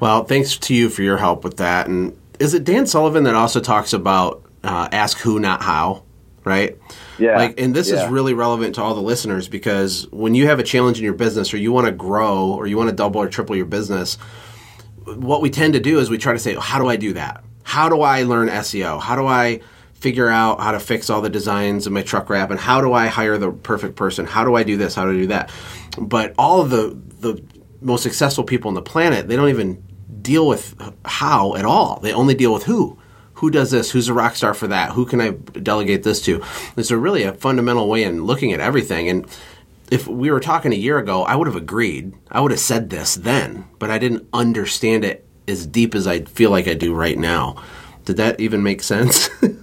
Well, 0.00 0.24
thanks 0.24 0.56
to 0.56 0.74
you 0.74 0.88
for 0.88 1.02
your 1.02 1.18
help 1.18 1.44
with 1.44 1.58
that. 1.58 1.86
And 1.86 2.18
is 2.38 2.54
it 2.54 2.64
Dan 2.64 2.86
Sullivan 2.86 3.24
that 3.24 3.34
also 3.34 3.60
talks 3.60 3.92
about 3.92 4.42
uh, 4.64 4.88
ask 4.92 5.18
who, 5.18 5.38
not 5.38 5.62
how? 5.62 6.04
right? 6.44 6.78
Yeah. 7.18 7.36
Like, 7.36 7.60
and 7.60 7.74
this 7.74 7.90
yeah. 7.90 8.04
is 8.04 8.10
really 8.10 8.34
relevant 8.34 8.74
to 8.76 8.82
all 8.82 8.94
the 8.94 9.02
listeners 9.02 9.48
because 9.48 10.10
when 10.10 10.34
you 10.34 10.46
have 10.46 10.58
a 10.58 10.62
challenge 10.62 10.98
in 10.98 11.04
your 11.04 11.14
business 11.14 11.52
or 11.54 11.56
you 11.56 11.72
want 11.72 11.86
to 11.86 11.92
grow 11.92 12.52
or 12.52 12.66
you 12.66 12.76
want 12.76 12.90
to 12.90 12.96
double 12.96 13.20
or 13.20 13.28
triple 13.28 13.56
your 13.56 13.66
business, 13.66 14.16
what 15.04 15.42
we 15.42 15.50
tend 15.50 15.74
to 15.74 15.80
do 15.80 15.98
is 15.98 16.10
we 16.10 16.18
try 16.18 16.32
to 16.32 16.38
say, 16.38 16.54
how 16.54 16.78
do 16.78 16.88
I 16.88 16.96
do 16.96 17.12
that? 17.14 17.44
How 17.62 17.88
do 17.88 18.02
I 18.02 18.24
learn 18.24 18.48
SEO? 18.48 19.00
How 19.00 19.16
do 19.16 19.26
I 19.26 19.60
figure 20.02 20.28
out 20.28 20.60
how 20.60 20.72
to 20.72 20.80
fix 20.80 21.08
all 21.08 21.20
the 21.20 21.30
designs 21.30 21.86
of 21.86 21.92
my 21.92 22.02
truck 22.02 22.28
wrap 22.28 22.50
and 22.50 22.58
how 22.58 22.80
do 22.80 22.92
I 22.92 23.06
hire 23.06 23.38
the 23.38 23.52
perfect 23.52 23.94
person? 23.94 24.26
How 24.26 24.44
do 24.44 24.56
I 24.56 24.64
do 24.64 24.76
this? 24.76 24.96
How 24.96 25.04
do 25.04 25.12
I 25.12 25.14
do 25.14 25.26
that? 25.28 25.48
But 25.96 26.34
all 26.36 26.60
of 26.60 26.70
the 26.70 26.98
the 27.20 27.40
most 27.80 28.02
successful 28.02 28.42
people 28.42 28.68
on 28.68 28.74
the 28.74 28.82
planet, 28.82 29.28
they 29.28 29.36
don't 29.36 29.48
even 29.48 29.80
deal 30.20 30.48
with 30.48 30.74
how 31.04 31.54
at 31.54 31.64
all. 31.64 32.00
They 32.00 32.12
only 32.12 32.34
deal 32.34 32.52
with 32.52 32.64
who. 32.64 32.98
Who 33.34 33.50
does 33.50 33.70
this? 33.70 33.92
Who's 33.92 34.08
a 34.08 34.14
rock 34.14 34.34
star 34.34 34.54
for 34.54 34.66
that? 34.68 34.90
Who 34.90 35.06
can 35.06 35.20
I 35.20 35.30
delegate 35.30 36.02
this 36.02 36.20
to? 36.22 36.42
It's 36.76 36.90
a 36.90 36.98
really 36.98 37.22
a 37.22 37.34
fundamental 37.34 37.88
way 37.88 38.02
in 38.02 38.24
looking 38.24 38.52
at 38.52 38.60
everything. 38.60 39.08
And 39.08 39.26
if 39.90 40.08
we 40.08 40.32
were 40.32 40.40
talking 40.40 40.72
a 40.72 40.76
year 40.76 40.98
ago, 40.98 41.22
I 41.22 41.36
would 41.36 41.46
have 41.46 41.56
agreed. 41.56 42.12
I 42.30 42.40
would 42.40 42.50
have 42.50 42.60
said 42.60 42.90
this 42.90 43.14
then, 43.14 43.68
but 43.78 43.90
I 43.90 43.98
didn't 43.98 44.28
understand 44.32 45.04
it 45.04 45.24
as 45.46 45.64
deep 45.64 45.94
as 45.94 46.08
I 46.08 46.22
feel 46.22 46.50
like 46.50 46.66
I 46.66 46.74
do 46.74 46.92
right 46.92 47.18
now. 47.18 47.62
Did 48.04 48.16
that 48.16 48.40
even 48.40 48.62
make 48.64 48.82
sense? 48.82 49.28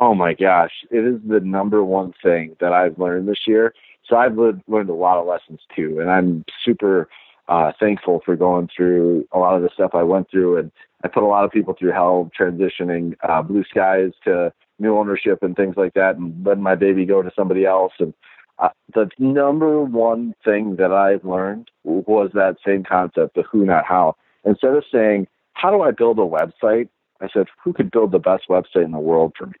Oh 0.00 0.14
my 0.14 0.32
gosh, 0.32 0.70
it 0.90 1.04
is 1.04 1.20
the 1.26 1.40
number 1.40 1.82
one 1.82 2.14
thing 2.22 2.56
that 2.60 2.72
I've 2.72 2.98
learned 2.98 3.28
this 3.28 3.46
year. 3.48 3.74
So 4.08 4.16
I've 4.16 4.38
learned, 4.38 4.62
a 4.88 4.94
lot 4.94 5.18
of 5.18 5.26
lessons 5.26 5.60
too, 5.74 5.98
and 6.00 6.08
I'm 6.08 6.44
super 6.64 7.08
uh, 7.48 7.72
thankful 7.80 8.22
for 8.24 8.36
going 8.36 8.68
through 8.74 9.26
a 9.32 9.38
lot 9.38 9.56
of 9.56 9.62
the 9.62 9.70
stuff 9.74 9.90
I 9.94 10.04
went 10.04 10.30
through. 10.30 10.58
And 10.58 10.72
I 11.02 11.08
put 11.08 11.24
a 11.24 11.26
lot 11.26 11.44
of 11.44 11.50
people 11.50 11.74
through 11.76 11.92
hell 11.92 12.30
transitioning 12.38 13.16
uh, 13.28 13.42
blue 13.42 13.64
skies 13.64 14.12
to 14.24 14.52
new 14.78 14.96
ownership 14.96 15.42
and 15.42 15.56
things 15.56 15.76
like 15.76 15.94
that, 15.94 16.16
and 16.16 16.46
letting 16.46 16.62
my 16.62 16.76
baby 16.76 17.04
go 17.04 17.20
to 17.20 17.32
somebody 17.34 17.66
else. 17.66 17.92
And 17.98 18.14
uh, 18.60 18.68
the 18.94 19.10
number 19.18 19.82
one 19.82 20.34
thing 20.44 20.76
that 20.76 20.92
I've 20.92 21.24
learned 21.24 21.70
was 21.82 22.30
that 22.34 22.56
same 22.64 22.84
concept, 22.84 23.34
the 23.34 23.42
who, 23.42 23.64
not 23.64 23.84
how. 23.84 24.14
Instead 24.44 24.74
of 24.74 24.84
saying, 24.92 25.26
how 25.54 25.70
do 25.70 25.82
I 25.82 25.90
build 25.90 26.18
a 26.18 26.22
website? 26.22 26.88
I 27.20 27.28
said, 27.32 27.48
who 27.62 27.72
could 27.72 27.90
build 27.90 28.12
the 28.12 28.20
best 28.20 28.44
website 28.48 28.84
in 28.84 28.92
the 28.92 28.98
world 28.98 29.32
for 29.36 29.46
me? 29.46 29.54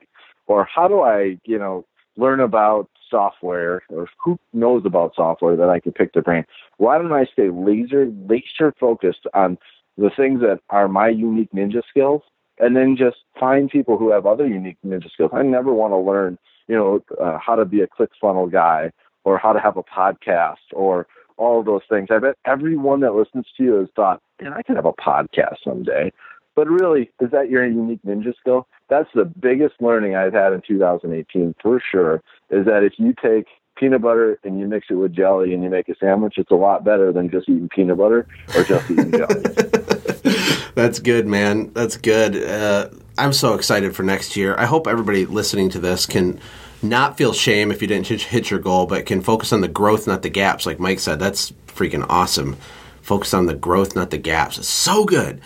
Or 0.48 0.64
how 0.64 0.88
do 0.88 1.00
I, 1.00 1.38
you 1.44 1.58
know, 1.58 1.84
learn 2.16 2.40
about 2.40 2.90
software 3.08 3.82
or 3.90 4.08
who 4.22 4.38
knows 4.52 4.82
about 4.84 5.14
software 5.14 5.56
that 5.56 5.68
I 5.68 5.78
can 5.78 5.92
pick 5.92 6.12
their 6.12 6.22
brain? 6.22 6.44
Why 6.78 6.98
don't 6.98 7.12
I 7.12 7.26
stay 7.26 7.50
laser 7.50 8.10
laser 8.28 8.74
focused 8.80 9.26
on 9.34 9.56
the 9.96 10.10
things 10.16 10.40
that 10.40 10.60
are 10.70 10.88
my 10.88 11.08
unique 11.08 11.50
ninja 11.52 11.82
skills 11.88 12.22
and 12.58 12.76
then 12.76 12.96
just 12.96 13.18
find 13.38 13.70
people 13.70 13.96
who 13.98 14.10
have 14.10 14.26
other 14.26 14.46
unique 14.46 14.78
ninja 14.84 15.10
skills. 15.10 15.30
I 15.32 15.42
never 15.42 15.72
want 15.72 15.92
to 15.92 15.98
learn, 15.98 16.38
you 16.66 16.76
know, 16.76 17.00
uh, 17.20 17.38
how 17.38 17.54
to 17.54 17.64
be 17.64 17.82
a 17.82 17.86
ClickFunnels 17.86 18.52
guy 18.52 18.90
or 19.24 19.38
how 19.38 19.52
to 19.52 19.60
have 19.60 19.76
a 19.76 19.82
podcast 19.82 20.56
or 20.72 21.06
all 21.36 21.62
those 21.62 21.82
things. 21.88 22.08
I 22.10 22.18
bet 22.18 22.36
everyone 22.44 23.00
that 23.00 23.14
listens 23.14 23.46
to 23.56 23.62
you 23.62 23.74
has 23.74 23.88
thought, 23.94 24.20
man, 24.40 24.52
I 24.52 24.62
could 24.62 24.76
have 24.76 24.86
a 24.86 24.92
podcast 24.92 25.56
someday. 25.64 26.12
But 26.58 26.68
really, 26.68 27.08
is 27.20 27.30
that 27.30 27.50
your 27.50 27.64
unique 27.64 28.00
ninja 28.04 28.36
skill? 28.36 28.66
That's 28.90 29.08
the 29.14 29.24
biggest 29.24 29.74
learning 29.80 30.16
I've 30.16 30.32
had 30.32 30.52
in 30.52 30.60
2018 30.66 31.54
for 31.62 31.80
sure. 31.80 32.20
Is 32.50 32.66
that 32.66 32.82
if 32.82 32.94
you 32.96 33.14
take 33.22 33.46
peanut 33.76 34.02
butter 34.02 34.40
and 34.42 34.58
you 34.58 34.66
mix 34.66 34.88
it 34.90 34.94
with 34.94 35.14
jelly 35.14 35.54
and 35.54 35.62
you 35.62 35.70
make 35.70 35.88
a 35.88 35.94
sandwich, 36.00 36.34
it's 36.36 36.50
a 36.50 36.56
lot 36.56 36.82
better 36.82 37.12
than 37.12 37.30
just 37.30 37.48
eating 37.48 37.68
peanut 37.68 37.98
butter 37.98 38.26
or 38.56 38.64
just 38.64 38.90
eating 38.90 39.12
jelly. 39.12 39.40
That's 40.74 40.98
good, 40.98 41.28
man. 41.28 41.72
That's 41.74 41.96
good. 41.96 42.34
Uh, 42.34 42.88
I'm 43.16 43.32
so 43.32 43.54
excited 43.54 43.94
for 43.94 44.02
next 44.02 44.36
year. 44.36 44.56
I 44.58 44.66
hope 44.66 44.88
everybody 44.88 45.26
listening 45.26 45.70
to 45.70 45.78
this 45.78 46.06
can 46.06 46.40
not 46.82 47.16
feel 47.16 47.32
shame 47.32 47.70
if 47.70 47.80
you 47.80 47.86
didn't 47.86 48.08
hit 48.08 48.50
your 48.50 48.58
goal, 48.58 48.86
but 48.86 49.06
can 49.06 49.20
focus 49.20 49.52
on 49.52 49.60
the 49.60 49.68
growth, 49.68 50.08
not 50.08 50.22
the 50.22 50.28
gaps. 50.28 50.66
Like 50.66 50.80
Mike 50.80 50.98
said, 50.98 51.20
that's 51.20 51.52
freaking 51.68 52.04
awesome. 52.08 52.56
Focus 53.00 53.32
on 53.32 53.46
the 53.46 53.54
growth, 53.54 53.94
not 53.94 54.10
the 54.10 54.18
gaps. 54.18 54.58
It's 54.58 54.66
so 54.66 55.04
good. 55.04 55.40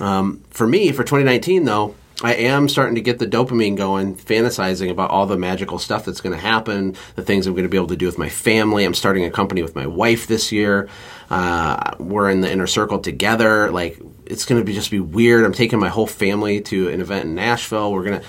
Um, 0.00 0.42
for 0.50 0.66
me, 0.66 0.92
for 0.92 1.02
2019, 1.02 1.64
though, 1.64 1.94
I 2.20 2.34
am 2.34 2.68
starting 2.68 2.96
to 2.96 3.00
get 3.00 3.20
the 3.20 3.26
dopamine 3.26 3.76
going, 3.76 4.16
fantasizing 4.16 4.90
about 4.90 5.10
all 5.10 5.26
the 5.26 5.38
magical 5.38 5.78
stuff 5.78 6.04
that's 6.04 6.20
going 6.20 6.34
to 6.34 6.40
happen, 6.40 6.96
the 7.14 7.22
things 7.22 7.46
I'm 7.46 7.54
going 7.54 7.62
to 7.62 7.68
be 7.68 7.76
able 7.76 7.88
to 7.88 7.96
do 7.96 8.06
with 8.06 8.18
my 8.18 8.28
family. 8.28 8.84
I'm 8.84 8.94
starting 8.94 9.24
a 9.24 9.30
company 9.30 9.62
with 9.62 9.76
my 9.76 9.86
wife 9.86 10.26
this 10.26 10.50
year. 10.50 10.88
Uh, 11.30 11.94
we're 12.00 12.28
in 12.28 12.40
the 12.40 12.50
inner 12.50 12.66
circle 12.66 12.98
together. 12.98 13.70
Like 13.70 14.00
it's 14.26 14.44
going 14.44 14.60
to 14.60 14.64
be 14.64 14.72
just 14.72 14.90
be 14.90 14.98
weird. 14.98 15.44
I'm 15.44 15.52
taking 15.52 15.78
my 15.78 15.88
whole 15.88 16.08
family 16.08 16.60
to 16.62 16.88
an 16.88 17.00
event 17.00 17.26
in 17.26 17.34
Nashville. 17.36 17.92
We're 17.92 18.04
gonna. 18.04 18.22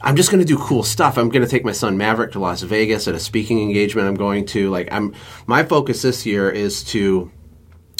I'm 0.00 0.16
just 0.16 0.30
going 0.30 0.40
to 0.40 0.46
do 0.46 0.58
cool 0.58 0.82
stuff. 0.82 1.18
I'm 1.18 1.30
going 1.30 1.44
to 1.44 1.48
take 1.48 1.64
my 1.64 1.72
son 1.72 1.96
Maverick 1.96 2.32
to 2.32 2.38
Las 2.38 2.62
Vegas 2.62 3.08
at 3.08 3.14
a 3.14 3.20
speaking 3.20 3.60
engagement. 3.60 4.08
I'm 4.08 4.14
going 4.14 4.46
to 4.46 4.70
like. 4.70 4.88
I'm 4.90 5.14
my 5.46 5.62
focus 5.62 6.00
this 6.00 6.24
year 6.24 6.48
is 6.48 6.84
to 6.84 7.30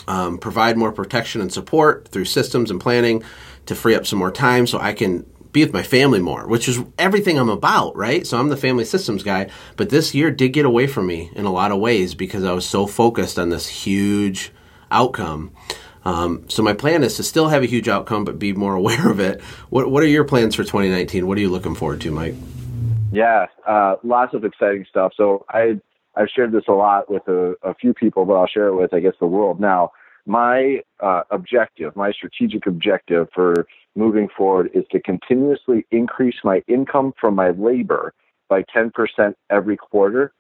um, 0.08 0.38
provide 0.38 0.76
more 0.76 0.92
protection 0.92 1.40
and 1.40 1.52
support 1.52 2.08
through 2.08 2.24
systems 2.26 2.70
and 2.70 2.80
planning 2.80 3.22
to 3.66 3.74
free 3.74 3.94
up 3.94 4.06
some 4.06 4.18
more 4.18 4.30
time 4.30 4.66
so 4.66 4.78
I 4.78 4.92
can 4.92 5.26
be 5.52 5.64
with 5.64 5.72
my 5.72 5.82
family 5.82 6.20
more, 6.20 6.46
which 6.46 6.68
is 6.68 6.80
everything 6.98 7.38
I'm 7.38 7.48
about, 7.48 7.96
right? 7.96 8.26
So 8.26 8.38
I'm 8.38 8.48
the 8.48 8.56
family 8.56 8.84
systems 8.84 9.22
guy. 9.22 9.48
But 9.76 9.88
this 9.88 10.14
year 10.14 10.30
did 10.30 10.50
get 10.50 10.66
away 10.66 10.86
from 10.86 11.06
me 11.06 11.30
in 11.34 11.46
a 11.46 11.52
lot 11.52 11.72
of 11.72 11.78
ways 11.78 12.14
because 12.14 12.44
I 12.44 12.52
was 12.52 12.66
so 12.66 12.86
focused 12.86 13.38
on 13.38 13.48
this 13.48 13.66
huge 13.66 14.52
outcome. 14.90 15.52
Um, 16.04 16.44
so 16.48 16.62
my 16.62 16.74
plan 16.74 17.02
is 17.02 17.16
to 17.16 17.22
still 17.22 17.48
have 17.48 17.62
a 17.62 17.66
huge 17.66 17.88
outcome, 17.88 18.24
but 18.24 18.38
be 18.38 18.52
more 18.52 18.74
aware 18.82 19.10
of 19.10 19.18
it. 19.18 19.40
What 19.70 19.90
What 19.90 20.02
are 20.02 20.06
your 20.06 20.24
plans 20.24 20.54
for 20.54 20.62
2019? 20.62 21.26
What 21.26 21.38
are 21.38 21.40
you 21.40 21.50
looking 21.50 21.74
forward 21.74 22.00
to, 22.02 22.10
Mike? 22.10 22.34
Yeah, 23.10 23.46
uh, 23.66 23.96
lots 24.02 24.34
of 24.34 24.44
exciting 24.44 24.84
stuff. 24.90 25.12
So 25.16 25.46
I 25.48 25.80
I've 26.16 26.28
shared 26.28 26.52
this 26.52 26.64
a 26.68 26.72
lot 26.72 27.10
with 27.10 27.26
a, 27.28 27.54
a, 27.62 27.74
few 27.74 27.92
people, 27.92 28.24
but 28.24 28.34
I'll 28.34 28.46
share 28.46 28.68
it 28.68 28.74
with 28.74 28.94
I 28.94 29.00
guess 29.00 29.14
the 29.20 29.26
world 29.26 29.60
now. 29.60 29.92
My 30.24 30.80
uh, 31.00 31.22
objective, 31.30 31.94
my 31.94 32.10
strategic 32.10 32.66
objective 32.66 33.28
for 33.34 33.66
moving 33.94 34.28
forward 34.36 34.70
is 34.74 34.84
to 34.90 35.00
continuously 35.00 35.86
increase 35.90 36.36
my 36.42 36.62
income 36.66 37.12
from 37.20 37.34
my 37.34 37.50
labor 37.50 38.12
by 38.48 38.64
10% 38.74 38.90
every 39.50 39.76
quarter 39.76 40.32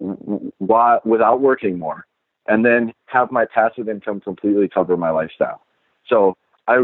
without 0.00 1.40
working 1.40 1.78
more, 1.78 2.06
and 2.48 2.64
then 2.64 2.92
have 3.06 3.30
my 3.30 3.44
passive 3.44 3.88
income 3.88 4.20
completely 4.20 4.68
cover 4.68 4.96
my 4.96 5.10
lifestyle. 5.10 5.60
So 6.06 6.36
I 6.66 6.76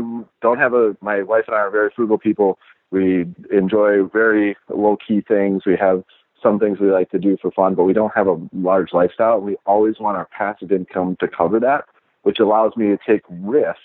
don't 0.43 0.59
have 0.59 0.75
a. 0.75 0.97
My 1.01 1.23
wife 1.23 1.45
and 1.47 1.57
I 1.57 1.61
are 1.61 1.71
very 1.71 1.91
frugal 1.95 2.19
people. 2.19 2.59
We 2.91 3.27
enjoy 3.51 4.05
very 4.05 4.57
low 4.69 4.97
key 5.07 5.23
things. 5.27 5.63
We 5.65 5.77
have 5.77 6.05
some 6.43 6.59
things 6.59 6.79
we 6.79 6.91
like 6.91 7.11
to 7.11 7.19
do 7.19 7.37
for 7.41 7.51
fun, 7.51 7.75
but 7.75 7.85
we 7.85 7.93
don't 7.93 8.15
have 8.15 8.29
a 8.29 8.41
large 8.53 8.93
lifestyle. 8.93 9.41
We 9.41 9.57
always 9.67 9.99
want 9.99 10.17
our 10.17 10.27
passive 10.27 10.73
income 10.73 11.17
to 11.21 11.29
cover 11.29 11.59
that, 11.61 11.85
which 12.23 12.39
allows 12.39 12.77
me 12.77 12.87
to 12.87 12.99
take 13.07 13.23
risk 13.29 13.81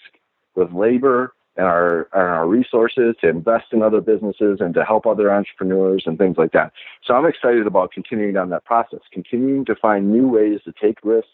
with 0.56 0.74
labor 0.74 1.34
and 1.58 1.66
our 1.66 2.08
and 2.14 2.22
our 2.22 2.48
resources 2.48 3.16
to 3.22 3.28
invest 3.28 3.66
in 3.72 3.82
other 3.82 4.02
businesses 4.02 4.60
and 4.62 4.74
to 4.74 4.84
help 4.86 5.06
other 5.06 5.34
entrepreneurs 5.34 6.04
and 6.06 6.18
things 6.18 6.38
like 6.38 6.52
that. 6.54 6.72
So 7.06 7.14
I'm 7.14 7.26
excited 7.26 7.68
about 7.68 7.92
continuing 7.92 8.34
down 8.34 8.50
that 8.50 8.66
process, 8.66 9.02
continuing 9.12 9.66
to 9.66 9.76
find 9.76 10.12
new 10.12 10.28
ways 10.28 10.62
to 10.66 10.74
take 10.82 10.98
risks 11.04 11.30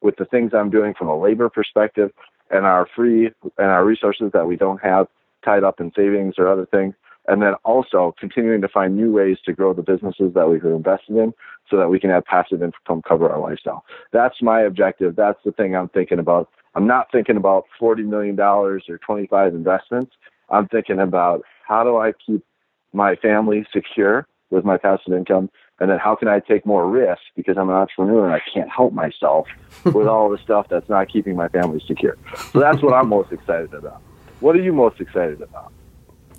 with 0.00 0.16
the 0.16 0.24
things 0.24 0.52
I'm 0.52 0.70
doing 0.70 0.94
from 0.94 1.08
a 1.08 1.18
labor 1.18 1.48
perspective 1.48 2.10
and 2.50 2.66
our 2.66 2.88
free 2.94 3.26
and 3.26 3.66
our 3.66 3.84
resources 3.84 4.30
that 4.32 4.46
we 4.46 4.56
don't 4.56 4.82
have 4.82 5.06
tied 5.44 5.64
up 5.64 5.80
in 5.80 5.92
savings 5.94 6.34
or 6.38 6.48
other 6.48 6.66
things 6.66 6.94
and 7.28 7.42
then 7.42 7.54
also 7.64 8.14
continuing 8.18 8.60
to 8.60 8.68
find 8.68 8.96
new 8.96 9.12
ways 9.12 9.38
to 9.44 9.52
grow 9.52 9.72
the 9.72 9.82
businesses 9.82 10.34
that 10.34 10.48
we've 10.48 10.64
invested 10.64 11.16
in 11.16 11.32
so 11.70 11.76
that 11.76 11.88
we 11.88 12.00
can 12.00 12.10
have 12.10 12.24
passive 12.24 12.62
income 12.62 13.02
cover 13.06 13.30
our 13.30 13.40
lifestyle. 13.40 13.84
That's 14.12 14.42
my 14.42 14.60
objective. 14.62 15.16
That's 15.16 15.38
the 15.44 15.52
thing 15.52 15.76
I'm 15.76 15.88
thinking 15.88 16.18
about. 16.18 16.48
I'm 16.74 16.86
not 16.86 17.12
thinking 17.12 17.36
about 17.36 17.66
$40 17.80 18.04
million 18.06 18.38
or 18.40 18.80
25 18.80 19.54
investments. 19.54 20.12
I'm 20.50 20.68
thinking 20.68 20.98
about 20.98 21.42
how 21.66 21.84
do 21.84 21.96
I 21.96 22.12
keep 22.12 22.44
my 22.92 23.14
family 23.16 23.66
secure 23.72 24.26
with 24.50 24.64
my 24.64 24.76
passive 24.76 25.12
income? 25.12 25.50
And 25.80 25.90
then 25.90 25.98
how 25.98 26.14
can 26.14 26.28
I 26.28 26.40
take 26.40 26.64
more 26.66 26.88
risk 26.88 27.22
because 27.34 27.56
I'm 27.56 27.68
an 27.68 27.74
entrepreneur 27.74 28.24
and 28.24 28.34
I 28.34 28.42
can't 28.52 28.70
help 28.70 28.92
myself 28.92 29.48
with 29.84 30.06
all 30.06 30.28
the 30.28 30.38
stuff 30.38 30.66
that's 30.68 30.88
not 30.88 31.08
keeping 31.08 31.36
my 31.36 31.48
family 31.48 31.82
secure. 31.86 32.16
So 32.52 32.60
that's 32.60 32.82
what 32.82 32.94
I'm 32.94 33.08
most 33.08 33.32
excited 33.32 33.72
about. 33.74 34.00
What 34.40 34.56
are 34.56 34.62
you 34.62 34.72
most 34.72 35.00
excited 35.00 35.40
about? 35.40 35.72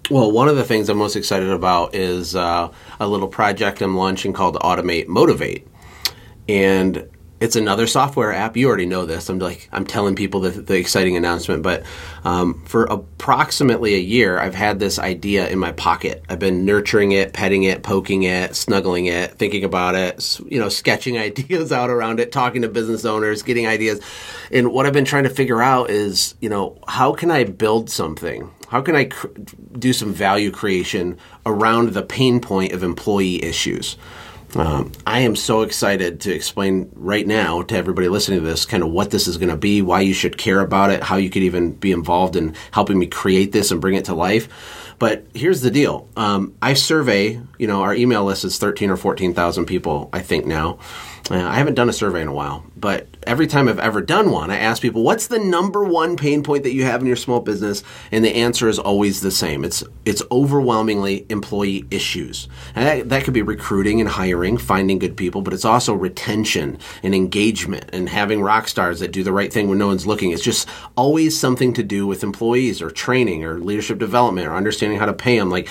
Well, 0.10 0.34
one 0.34 0.50
of 0.50 0.58
the 0.58 0.66
things 0.66 0.90
I'm 0.90 0.98
most 0.98 1.16
excited 1.16 1.50
about 1.50 1.96
is 1.96 2.36
uh, 2.36 2.74
a 3.00 3.08
little 3.08 3.30
project 3.30 3.82
I'm 3.82 3.96
launching 3.96 4.34
called 4.34 4.56
Automate 4.56 5.08
Motivate. 5.08 5.66
And 6.50 7.10
it's 7.40 7.56
another 7.56 7.88
software 7.88 8.34
app. 8.34 8.58
You 8.58 8.68
already 8.68 8.86
know 8.86 9.06
this. 9.06 9.30
I'm 9.30 9.40
like 9.40 9.70
I'm 9.72 9.86
telling 9.86 10.16
people 10.16 10.42
the, 10.42 10.50
the 10.50 10.76
exciting 10.76 11.16
announcement, 11.16 11.64
but 11.64 11.84
um, 12.26 12.64
for 12.66 12.84
approximately 12.84 13.96
a 13.96 14.00
year, 14.00 14.40
I've 14.40 14.56
had 14.56 14.80
this 14.80 15.00
idea 15.00 15.48
in 15.48 15.58
my 15.58 15.72
pocket. 15.72 16.24
I've 16.28 16.40
been 16.40 16.66
nurturing 16.66 17.14
it, 17.14 17.32
petting 17.32 17.64
it, 17.64 17.82
poking 17.82 18.24
it, 18.24 18.58
snuggling 18.58 19.06
it, 19.06 19.38
thinking 19.38 19.64
about 19.64 19.96
it, 19.96 20.40
you 20.48 20.60
know, 20.60 20.68
sketching 20.68 21.18
ideas 21.18 21.72
out 21.72 21.90
around 21.90 22.20
it, 22.20 22.34
talking 22.34 22.62
to 22.64 22.68
business 22.68 23.06
owners, 23.06 23.42
getting 23.42 23.68
ideas. 23.68 24.02
And 24.52 24.74
what 24.74 24.86
I've 24.86 24.94
been 24.94 25.06
trying 25.06 25.24
to 25.24 25.30
figure 25.30 25.62
out 25.62 25.90
is, 25.90 26.36
you 26.42 26.50
know, 26.50 26.78
how 26.90 27.14
can 27.14 27.32
I 27.32 27.46
build 27.46 27.90
something 27.90 28.52
How 28.74 28.82
can 28.82 28.96
I 28.96 29.06
cr- 29.06 29.28
do 29.78 29.94
some 29.94 30.12
value 30.12 30.50
creation 30.50 31.20
around 31.46 31.90
the 31.90 32.02
pain 32.02 32.40
point 32.40 32.72
of 32.72 32.82
employee 32.82 33.44
issues? 33.44 33.98
Um, 34.56 34.92
I 35.06 35.20
am 35.20 35.36
so 35.36 35.62
excited 35.62 36.22
to 36.22 36.34
explain 36.34 36.90
right 36.96 37.28
now 37.28 37.62
to 37.62 37.78
everybody 37.78 38.08
listening 38.08 38.40
to 38.40 38.46
this 38.46 38.66
kind 38.66 38.82
of 38.82 38.90
what 38.90 39.12
this 39.12 39.28
is 39.28 39.38
going 39.38 39.50
to 39.50 39.58
be, 39.58 39.84
why 39.84 40.02
you 40.02 40.16
should 40.16 40.40
care 40.40 40.60
about 40.60 40.90
it, 40.90 41.04
how 41.04 41.18
you 41.18 41.30
could 41.30 41.44
even 41.44 41.74
be 41.74 41.92
involved 41.92 42.36
in 42.36 42.56
helping 42.72 42.98
me 42.98 43.06
create 43.06 43.52
this 43.52 43.70
and 43.70 43.80
bring 43.80 43.94
it 43.94 44.06
to 44.06 44.16
life. 44.16 44.50
But 44.98 45.24
here's 45.36 45.62
the 45.62 45.70
deal: 45.70 46.08
um, 46.18 46.56
I 46.60 46.74
survey. 46.74 47.40
You 47.60 47.68
know, 47.68 47.84
our 47.84 47.94
email 47.94 48.26
list 48.26 48.44
is 48.44 48.58
thirteen 48.58 48.90
or 48.90 48.98
fourteen 48.98 49.36
thousand 49.36 49.66
people, 49.66 50.10
I 50.12 50.22
think 50.22 50.48
now. 50.48 50.80
Uh, 51.30 51.36
I 51.36 51.56
haven't 51.56 51.76
done 51.76 51.90
a 51.90 51.94
survey 51.94 52.22
in 52.22 52.28
a 52.28 52.34
while, 52.34 52.66
but 52.76 53.08
every 53.28 53.48
time 53.48 53.68
I've 53.68 53.80
ever 53.80 54.02
done 54.02 54.32
one, 54.32 54.52
I 54.52 54.58
ask 54.58 54.82
people, 54.82 55.04
"What's 55.04 55.28
the 55.28 55.40
number 55.40 55.84
one 55.84 56.16
pain 56.16 56.44
point 56.44 56.64
that 56.64 56.74
you 56.74 56.84
have 56.84 57.02
in 57.02 57.08
your 57.08 57.16
small 57.16 57.40
business?" 57.40 57.84
And 58.12 58.24
the 58.24 58.36
answer 58.36 58.70
is 58.70 58.80
always 58.80 59.22
the 59.22 59.32
same. 59.32 59.64
It's 59.64 59.84
it's 60.06 60.22
overwhelmingly 60.32 61.26
employee 61.30 61.86
issues, 61.92 62.48
and 62.76 62.86
that, 62.86 63.10
that 63.10 63.24
could 63.24 63.34
be 63.34 63.42
recruiting 63.42 64.00
and 64.00 64.10
hiring, 64.10 64.58
finding 64.58 65.00
good 65.00 65.18
people, 65.18 65.42
but 65.42 65.54
it's 65.54 65.66
also 65.66 65.94
retention 65.94 66.78
and 67.02 67.16
engagement 67.16 67.86
and 67.94 68.10
having 68.10 68.42
rock 68.42 68.68
stars 68.68 69.00
that 69.00 69.12
do 69.12 69.24
the 69.24 69.34
right 69.34 69.52
thing 69.52 69.70
when 69.70 69.78
no 69.78 69.88
one's 69.88 70.08
looking. 70.08 70.32
It's 70.32 70.44
just 70.44 70.68
always 70.96 71.40
something 71.40 71.74
to 71.74 71.84
do 71.84 72.08
with 72.08 72.24
employees 72.24 72.82
or 72.82 72.90
training 72.90 73.44
or 73.44 73.60
leadership 73.60 74.00
development 74.00 74.48
or 74.48 74.56
understanding 74.56 75.00
how 75.00 75.06
to 75.06 75.14
pay 75.14 75.38
them. 75.38 75.50
Like 75.50 75.70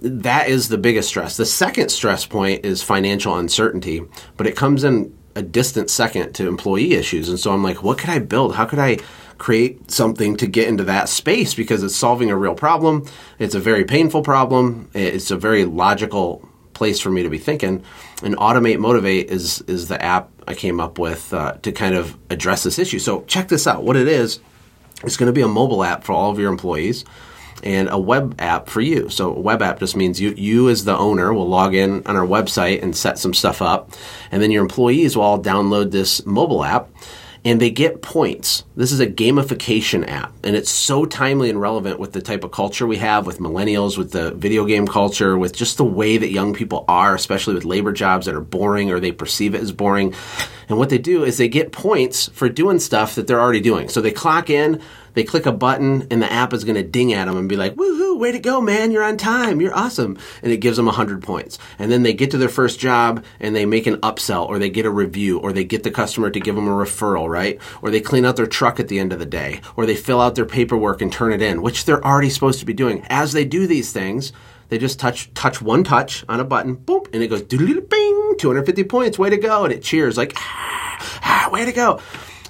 that 0.00 0.48
is 0.48 0.68
the 0.68 0.78
biggest 0.78 1.08
stress. 1.08 1.36
The 1.36 1.46
second 1.46 1.90
stress 1.90 2.26
point 2.26 2.66
is 2.66 2.82
financial 2.82 3.36
uncertainty, 3.36 4.02
but 4.36 4.46
it 4.46 4.56
comes 4.56 4.82
in 4.84 5.14
a 5.34 5.42
distant 5.42 5.90
second 5.90 6.34
to 6.34 6.48
employee 6.48 6.92
issues. 6.92 7.28
And 7.28 7.38
so 7.38 7.52
I'm 7.52 7.62
like, 7.62 7.82
what 7.82 7.98
could 7.98 8.10
I 8.10 8.18
build? 8.18 8.54
How 8.54 8.64
could 8.64 8.78
I 8.78 8.98
create 9.42 9.90
something 9.90 10.36
to 10.36 10.46
get 10.46 10.68
into 10.68 10.84
that 10.84 11.08
space 11.08 11.52
because 11.52 11.82
it's 11.82 11.96
solving 11.96 12.30
a 12.30 12.36
real 12.36 12.54
problem. 12.54 13.04
It's 13.40 13.56
a 13.56 13.58
very 13.58 13.84
painful 13.84 14.22
problem. 14.22 14.88
It's 14.94 15.32
a 15.32 15.36
very 15.36 15.64
logical 15.64 16.48
place 16.74 17.00
for 17.00 17.10
me 17.10 17.24
to 17.24 17.28
be 17.28 17.38
thinking. 17.38 17.82
And 18.22 18.36
Automate 18.36 18.78
Motivate 18.78 19.30
is 19.30 19.60
is 19.62 19.88
the 19.88 20.00
app 20.00 20.30
I 20.46 20.54
came 20.54 20.78
up 20.78 20.96
with 20.96 21.34
uh, 21.34 21.54
to 21.62 21.72
kind 21.72 21.96
of 21.96 22.16
address 22.30 22.62
this 22.62 22.78
issue. 22.78 23.00
So 23.00 23.22
check 23.22 23.48
this 23.48 23.66
out. 23.66 23.82
What 23.82 23.96
it 23.96 24.06
is, 24.06 24.38
it's 25.02 25.16
going 25.16 25.26
to 25.26 25.32
be 25.32 25.42
a 25.42 25.48
mobile 25.48 25.82
app 25.82 26.04
for 26.04 26.12
all 26.12 26.30
of 26.30 26.38
your 26.38 26.50
employees 26.50 27.04
and 27.62 27.88
a 27.90 27.98
web 27.98 28.34
app 28.38 28.68
for 28.68 28.80
you. 28.80 29.08
So 29.08 29.34
a 29.34 29.40
web 29.40 29.62
app 29.62 29.78
just 29.78 29.96
means 29.96 30.20
you 30.20 30.30
you 30.36 30.68
as 30.68 30.84
the 30.84 30.96
owner 30.96 31.32
will 31.32 31.48
log 31.48 31.74
in 31.74 32.06
on 32.06 32.16
our 32.16 32.26
website 32.26 32.82
and 32.82 32.96
set 32.96 33.18
some 33.18 33.34
stuff 33.34 33.62
up, 33.62 33.92
and 34.30 34.42
then 34.42 34.50
your 34.50 34.62
employees 34.62 35.16
will 35.16 35.24
all 35.24 35.42
download 35.42 35.90
this 35.90 36.24
mobile 36.26 36.64
app 36.64 36.88
and 37.44 37.60
they 37.60 37.70
get 37.70 38.02
points. 38.02 38.64
This 38.76 38.92
is 38.92 39.00
a 39.00 39.06
gamification 39.06 40.08
app, 40.08 40.32
and 40.44 40.54
it's 40.54 40.70
so 40.70 41.04
timely 41.04 41.50
and 41.50 41.60
relevant 41.60 41.98
with 41.98 42.12
the 42.12 42.22
type 42.22 42.44
of 42.44 42.52
culture 42.52 42.86
we 42.86 42.98
have 42.98 43.26
with 43.26 43.40
millennials, 43.40 43.98
with 43.98 44.12
the 44.12 44.30
video 44.32 44.64
game 44.64 44.86
culture, 44.86 45.36
with 45.36 45.54
just 45.54 45.76
the 45.76 45.84
way 45.84 46.16
that 46.16 46.30
young 46.30 46.54
people 46.54 46.84
are, 46.86 47.14
especially 47.14 47.54
with 47.54 47.64
labor 47.64 47.92
jobs 47.92 48.26
that 48.26 48.34
are 48.34 48.40
boring 48.40 48.92
or 48.92 49.00
they 49.00 49.12
perceive 49.12 49.54
it 49.54 49.60
as 49.60 49.72
boring. 49.72 50.14
And 50.68 50.78
what 50.78 50.88
they 50.88 50.98
do 50.98 51.24
is 51.24 51.38
they 51.38 51.48
get 51.48 51.72
points 51.72 52.28
for 52.28 52.48
doing 52.48 52.78
stuff 52.78 53.14
that 53.14 53.26
they're 53.26 53.40
already 53.40 53.60
doing. 53.60 53.88
So 53.88 54.00
they 54.00 54.12
clock 54.12 54.50
in, 54.50 54.80
they 55.14 55.24
click 55.24 55.46
a 55.46 55.52
button 55.52 56.06
and 56.10 56.22
the 56.22 56.32
app 56.32 56.52
is 56.52 56.64
going 56.64 56.76
to 56.76 56.82
ding 56.82 57.12
at 57.12 57.26
them 57.26 57.36
and 57.36 57.48
be 57.48 57.56
like, 57.56 57.74
woohoo, 57.74 58.18
way 58.18 58.32
to 58.32 58.38
go, 58.38 58.60
man. 58.60 58.90
You're 58.90 59.02
on 59.02 59.16
time. 59.16 59.60
You're 59.60 59.76
awesome. 59.76 60.18
And 60.42 60.52
it 60.52 60.58
gives 60.58 60.76
them 60.76 60.86
100 60.86 61.22
points. 61.22 61.58
And 61.78 61.90
then 61.90 62.02
they 62.02 62.14
get 62.14 62.30
to 62.30 62.38
their 62.38 62.48
first 62.48 62.78
job 62.78 63.24
and 63.40 63.54
they 63.54 63.66
make 63.66 63.86
an 63.86 63.96
upsell 63.96 64.48
or 64.48 64.58
they 64.58 64.70
get 64.70 64.86
a 64.86 64.90
review 64.90 65.38
or 65.38 65.52
they 65.52 65.64
get 65.64 65.82
the 65.82 65.90
customer 65.90 66.30
to 66.30 66.40
give 66.40 66.54
them 66.54 66.68
a 66.68 66.72
referral, 66.72 67.28
right? 67.28 67.58
Or 67.82 67.90
they 67.90 68.00
clean 68.00 68.24
out 68.24 68.36
their 68.36 68.46
truck 68.46 68.80
at 68.80 68.88
the 68.88 68.98
end 68.98 69.12
of 69.12 69.18
the 69.18 69.26
day 69.26 69.60
or 69.76 69.86
they 69.86 69.96
fill 69.96 70.20
out 70.20 70.34
their 70.34 70.46
paperwork 70.46 71.02
and 71.02 71.12
turn 71.12 71.32
it 71.32 71.42
in, 71.42 71.62
which 71.62 71.84
they're 71.84 72.04
already 72.04 72.30
supposed 72.30 72.60
to 72.60 72.66
be 72.66 72.72
doing. 72.72 73.04
As 73.08 73.32
they 73.32 73.44
do 73.44 73.66
these 73.66 73.92
things, 73.92 74.32
they 74.72 74.78
just 74.78 74.98
touch 74.98 75.32
touch 75.34 75.60
one 75.60 75.84
touch 75.84 76.24
on 76.30 76.40
a 76.40 76.44
button, 76.44 76.76
boom, 76.76 77.02
and 77.12 77.22
it 77.22 77.28
goes 77.28 77.42
bing, 77.42 78.34
250 78.38 78.84
points, 78.84 79.18
way 79.18 79.28
to 79.28 79.36
go, 79.36 79.64
and 79.64 79.72
it 79.72 79.82
cheers 79.82 80.16
like 80.16 80.32
ah, 80.34 81.20
ah 81.22 81.50
way 81.52 81.66
to 81.66 81.72
go. 81.72 82.00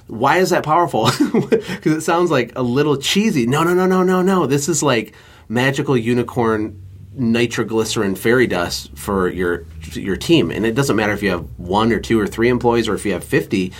Why 0.07 0.37
is 0.37 0.51
that 0.51 0.63
powerful? 0.63 1.09
Because 1.49 1.91
it 1.91 2.01
sounds 2.01 2.31
like 2.31 2.53
a 2.55 2.61
little 2.61 2.95
cheesy. 2.95 3.45
No, 3.45 3.63
no, 3.65 3.73
no, 3.73 3.87
no, 3.87 4.03
no, 4.03 4.21
no. 4.21 4.45
This 4.45 4.69
is 4.69 4.81
like 4.81 5.13
magical 5.49 5.97
unicorn 5.97 6.81
nitroglycerin 7.13 8.15
fairy 8.15 8.47
dust 8.47 8.97
for 8.97 9.27
your 9.27 9.65
your 9.91 10.15
team. 10.15 10.49
And 10.49 10.65
it 10.65 10.75
doesn't 10.75 10.95
matter 10.95 11.11
if 11.11 11.21
you 11.21 11.29
have 11.29 11.45
one 11.59 11.91
or 11.91 11.99
two 11.99 12.17
or 12.21 12.25
three 12.25 12.47
employees 12.47 12.87
or 12.87 12.95
if 12.95 13.05
you 13.05 13.11
have 13.11 13.25
50 13.25 13.73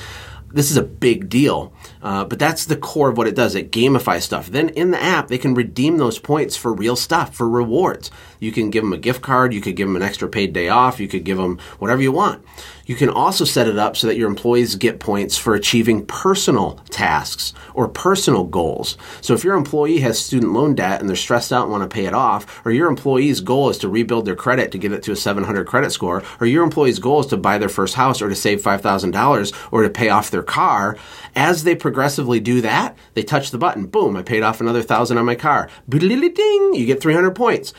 this 0.53 0.69
is 0.69 0.77
a 0.77 0.83
big 0.83 1.29
deal. 1.29 1.73
Uh, 2.01 2.23
but 2.23 2.39
that's 2.39 2.65
the 2.65 2.77
core 2.77 3.09
of 3.09 3.17
what 3.17 3.27
it 3.27 3.35
does. 3.35 3.55
It 3.55 3.71
gamifies 3.71 4.21
stuff. 4.21 4.47
Then 4.47 4.69
in 4.69 4.91
the 4.91 5.01
app, 5.01 5.27
they 5.27 5.39
can 5.39 5.55
redeem 5.55 5.97
those 5.97 6.19
points 6.19 6.55
for 6.55 6.71
real 6.71 6.95
stuff, 6.95 7.33
for 7.33 7.49
rewards. 7.49 8.11
You 8.43 8.51
can 8.51 8.69
give 8.69 8.83
them 8.83 8.93
a 8.93 8.97
gift 8.97 9.21
card. 9.21 9.53
You 9.53 9.61
could 9.61 9.75
give 9.75 9.87
them 9.87 9.95
an 9.95 10.01
extra 10.01 10.27
paid 10.27 10.53
day 10.53 10.69
off. 10.69 10.99
You 10.99 11.07
could 11.07 11.23
give 11.23 11.37
them 11.37 11.59
whatever 11.79 12.01
you 12.01 12.11
want. 12.11 12.43
You 12.85 12.95
can 12.95 13.09
also 13.09 13.45
set 13.45 13.67
it 13.67 13.77
up 13.77 13.95
so 13.95 14.07
that 14.07 14.17
your 14.17 14.27
employees 14.27 14.75
get 14.75 14.99
points 14.99 15.37
for 15.37 15.55
achieving 15.55 16.05
personal 16.05 16.81
tasks 16.89 17.53
or 17.73 17.87
personal 17.87 18.43
goals. 18.43 18.97
So 19.21 19.33
if 19.33 19.45
your 19.45 19.55
employee 19.55 19.99
has 19.99 20.19
student 20.19 20.51
loan 20.51 20.75
debt 20.75 20.99
and 20.99 21.07
they're 21.07 21.15
stressed 21.15 21.53
out 21.53 21.63
and 21.63 21.71
want 21.71 21.89
to 21.89 21.93
pay 21.93 22.05
it 22.05 22.13
off, 22.13 22.65
or 22.65 22.71
your 22.71 22.89
employee's 22.89 23.39
goal 23.39 23.69
is 23.69 23.77
to 23.79 23.87
rebuild 23.87 24.25
their 24.25 24.35
credit 24.35 24.71
to 24.73 24.77
get 24.77 24.91
it 24.91 25.01
to 25.03 25.13
a 25.13 25.15
700 25.15 25.65
credit 25.65 25.91
score, 25.91 26.23
or 26.41 26.47
your 26.47 26.63
employee's 26.63 26.99
goal 26.99 27.21
is 27.21 27.27
to 27.27 27.37
buy 27.37 27.57
their 27.57 27.69
first 27.69 27.95
house 27.95 28.21
or 28.21 28.27
to 28.27 28.35
save 28.35 28.61
$5,000 28.61 29.53
or 29.71 29.83
to 29.83 29.89
pay 29.89 30.09
off 30.09 30.29
their 30.29 30.43
car, 30.43 30.97
as 31.35 31.63
they 31.63 31.75
progressively 31.75 32.41
do 32.41 32.59
that, 32.61 32.97
they 33.13 33.23
touch 33.23 33.51
the 33.51 33.57
button. 33.57 33.85
Boom, 33.85 34.17
I 34.17 34.23
paid 34.23 34.43
off 34.43 34.59
another 34.59 34.81
thousand 34.81 35.17
on 35.17 35.25
my 35.25 35.35
car. 35.35 35.69
Ding, 35.87 36.73
you 36.73 36.85
get 36.85 37.01
300 37.01 37.31
points 37.31 37.73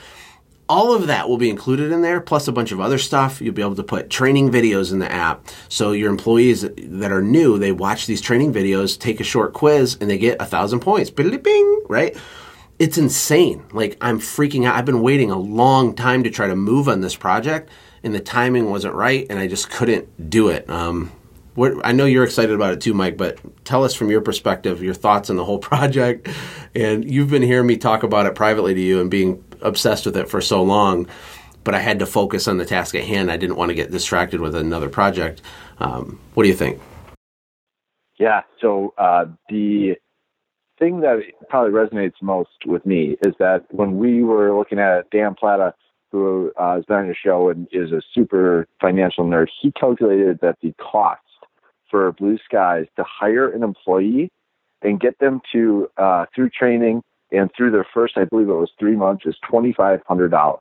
all 0.69 0.95
of 0.95 1.07
that 1.09 1.29
will 1.29 1.37
be 1.37 1.51
included 1.51 1.93
in 1.93 2.03
there, 2.03 2.21
plus 2.21 2.49
a 2.49 2.53
bunch 2.53 2.73
of 2.73 2.81
other 2.81 2.99
stuff. 2.99 3.41
You'll 3.41 3.55
be 3.55 3.63
able 3.63 3.77
to 3.77 3.83
put 3.83 4.09
training 4.09 4.51
videos 4.51 4.93
in 4.93 4.99
the 4.99 5.11
app. 5.11 5.47
So 5.69 5.93
your 5.93 6.11
employees 6.11 6.63
that 6.63 7.13
are 7.13 7.23
new, 7.23 7.59
they 7.59 7.73
watch 7.73 8.07
these 8.07 8.21
training 8.21 8.53
videos, 8.53 8.99
take 8.99 9.21
a 9.21 9.25
short 9.25 9.53
quiz, 9.53 9.99
and 10.01 10.09
they 10.09 10.19
get 10.19 10.41
a 10.41 10.47
thousand 10.47 10.81
points. 10.81 11.11
Bing, 11.11 11.83
right? 11.89 12.17
It's 12.79 12.99
insane. 12.99 13.65
Like 13.73 13.97
I'm 14.01 14.19
freaking 14.19 14.67
out. 14.67 14.77
I've 14.77 14.87
been 14.87 15.03
waiting 15.03 15.31
a 15.31 15.39
long 15.39 15.95
time 15.95 16.25
to 16.25 16.31
try 16.31 16.47
to 16.47 16.57
move 16.57 16.89
on 16.89 17.03
this 17.03 17.15
project, 17.15 17.71
and 18.03 18.15
the 18.15 18.21
timing 18.21 18.71
wasn't 18.71 18.95
right, 18.95 19.27
and 19.29 19.39
I 19.39 19.47
just 19.47 19.71
couldn't 19.71 20.31
do 20.31 20.49
it. 20.49 20.69
Um, 20.71 21.13
what, 21.55 21.75
I 21.85 21.93
know 21.93 22.05
you're 22.05 22.25
excited 22.25 22.55
about 22.55 22.73
it 22.73 22.81
too, 22.81 22.95
Mike, 22.95 23.17
but 23.17 23.39
tell 23.65 23.85
us 23.85 23.95
from 23.95 24.11
your 24.11 24.21
perspective 24.21 24.83
your 24.83 24.95
thoughts 24.95 25.31
on 25.31 25.37
the 25.37 25.45
whole 25.45 25.59
project. 25.71 26.29
And 26.75 27.09
you've 27.09 27.31
been 27.31 27.43
hearing 27.43 27.67
me 27.67 27.77
talk 27.77 28.03
about 28.03 28.27
it 28.27 28.35
privately 28.35 28.75
to 28.75 28.81
you 28.81 29.01
and 29.01 29.11
being 29.11 29.45
obsessed 29.65 30.07
with 30.07 30.17
it 30.17 30.29
for 30.29 30.41
so 30.41 30.63
long, 30.63 31.09
but 31.65 31.75
I 31.75 31.81
had 31.81 31.99
to 31.99 32.07
focus 32.07 32.47
on 32.47 32.59
the 32.59 32.65
task 32.65 32.95
at 32.95 33.05
hand. 33.05 33.31
I 33.31 33.37
didn't 33.37 33.57
want 33.57 33.71
to 33.71 33.75
get 33.75 33.91
distracted 33.91 34.41
with 34.41 34.55
another 34.55 34.89
project. 34.89 35.43
Um, 35.79 36.21
what 36.35 36.45
do 36.45 36.49
you 36.49 36.55
think? 36.55 36.81
Yeah, 38.19 38.43
so 38.61 38.95
uh, 38.97 39.25
the 39.49 39.97
thing 40.79 41.01
that 41.01 41.21
probably 41.49 41.73
resonates 41.73 42.15
most 42.23 42.51
with 42.67 42.85
me 42.87 43.17
is 43.25 43.35
that 43.39 43.65
when 43.71 43.99
we 43.99 44.23
were 44.23 44.57
looking 44.57 44.79
at 44.79 45.11
Dan 45.11 45.35
Plata, 45.35 45.75
who 46.13 46.53
uh, 46.57 46.77
has 46.77 46.85
been 46.85 46.99
on 46.99 47.07
your 47.07 47.17
show 47.21 47.49
and 47.49 47.67
is 47.73 47.91
a 47.91 48.01
super 48.15 48.69
financial 48.81 49.25
nerd, 49.25 49.49
he 49.61 49.73
calculated 49.73 50.39
that 50.43 50.59
the 50.63 50.73
cost 50.75 51.21
for 51.91 52.13
Blue 52.13 52.39
Skies 52.45 52.87
to 52.97 53.05
hire 53.05 53.49
an 53.51 53.63
employee 53.63 54.31
and 54.83 55.01
get 55.01 55.19
them 55.19 55.41
to 55.53 55.89
uh, 55.97 56.27
through 56.35 56.51
training 56.51 57.03
and 57.37 57.51
through 57.55 57.73
their 57.73 57.87
first, 57.93 58.17
I 58.17 58.25
believe 58.25 58.49
it 58.49 58.53
was 58.53 58.73
three 58.79 58.97
months, 58.97 59.25
is 59.27 59.37
twenty 59.51 59.73
five 59.73 60.01
hundred 60.07 60.31
dollars. 60.31 60.61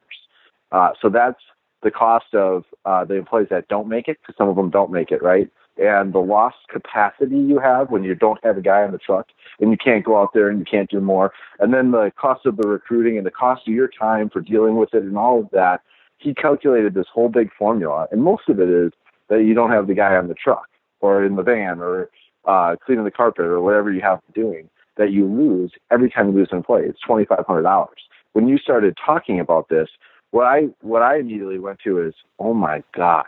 Uh, 0.71 0.91
so 1.01 1.09
that's 1.09 1.43
the 1.83 1.91
cost 1.91 2.33
of 2.33 2.63
uh, 2.85 3.03
the 3.05 3.15
employees 3.15 3.49
that 3.49 3.67
don't 3.67 3.87
make 3.87 4.07
it, 4.07 4.17
because 4.21 4.35
some 4.37 4.49
of 4.49 4.55
them 4.55 4.69
don't 4.69 4.91
make 4.91 5.11
it, 5.11 5.21
right? 5.21 5.49
And 5.77 6.13
the 6.13 6.19
lost 6.19 6.57
capacity 6.69 7.37
you 7.37 7.59
have 7.59 7.89
when 7.89 8.03
you 8.03 8.15
don't 8.15 8.43
have 8.43 8.57
a 8.57 8.61
guy 8.61 8.83
on 8.83 8.91
the 8.91 8.99
truck 8.99 9.27
and 9.59 9.71
you 9.71 9.77
can't 9.77 10.05
go 10.05 10.21
out 10.21 10.31
there 10.33 10.47
and 10.49 10.59
you 10.59 10.65
can't 10.65 10.89
do 10.89 11.01
more. 11.01 11.33
And 11.59 11.73
then 11.73 11.91
the 11.91 12.11
cost 12.15 12.45
of 12.45 12.57
the 12.57 12.67
recruiting 12.67 13.17
and 13.17 13.25
the 13.25 13.31
cost 13.31 13.67
of 13.67 13.73
your 13.73 13.87
time 13.87 14.29
for 14.29 14.39
dealing 14.39 14.75
with 14.75 14.93
it 14.93 15.03
and 15.03 15.17
all 15.17 15.39
of 15.41 15.49
that. 15.51 15.81
He 16.19 16.33
calculated 16.33 16.93
this 16.93 17.07
whole 17.11 17.27
big 17.27 17.49
formula, 17.57 18.07
and 18.11 18.23
most 18.23 18.47
of 18.47 18.59
it 18.59 18.69
is 18.69 18.93
that 19.29 19.43
you 19.43 19.53
don't 19.53 19.71
have 19.71 19.87
the 19.87 19.93
guy 19.93 20.15
on 20.15 20.27
the 20.27 20.35
truck 20.35 20.69
or 21.01 21.25
in 21.25 21.35
the 21.35 21.43
van 21.43 21.81
or 21.81 22.09
uh, 22.45 22.75
cleaning 22.85 23.03
the 23.03 23.11
carpet 23.11 23.45
or 23.45 23.59
whatever 23.59 23.91
you 23.91 24.01
have 24.01 24.21
doing 24.33 24.69
that 24.97 25.11
you 25.11 25.25
lose 25.25 25.71
every 25.91 26.09
time 26.09 26.27
you 26.27 26.33
lose 26.33 26.49
an 26.51 26.57
employee. 26.57 26.85
It's 26.85 26.99
twenty 26.99 27.25
five 27.25 27.45
hundred 27.47 27.63
dollars. 27.63 27.99
When 28.33 28.47
you 28.47 28.57
started 28.57 28.97
talking 29.03 29.39
about 29.39 29.69
this, 29.69 29.89
what 30.31 30.45
I 30.45 30.69
what 30.81 31.01
I 31.01 31.17
immediately 31.17 31.59
went 31.59 31.79
to 31.83 32.01
is, 32.01 32.13
oh 32.39 32.53
my 32.53 32.83
gosh, 32.95 33.25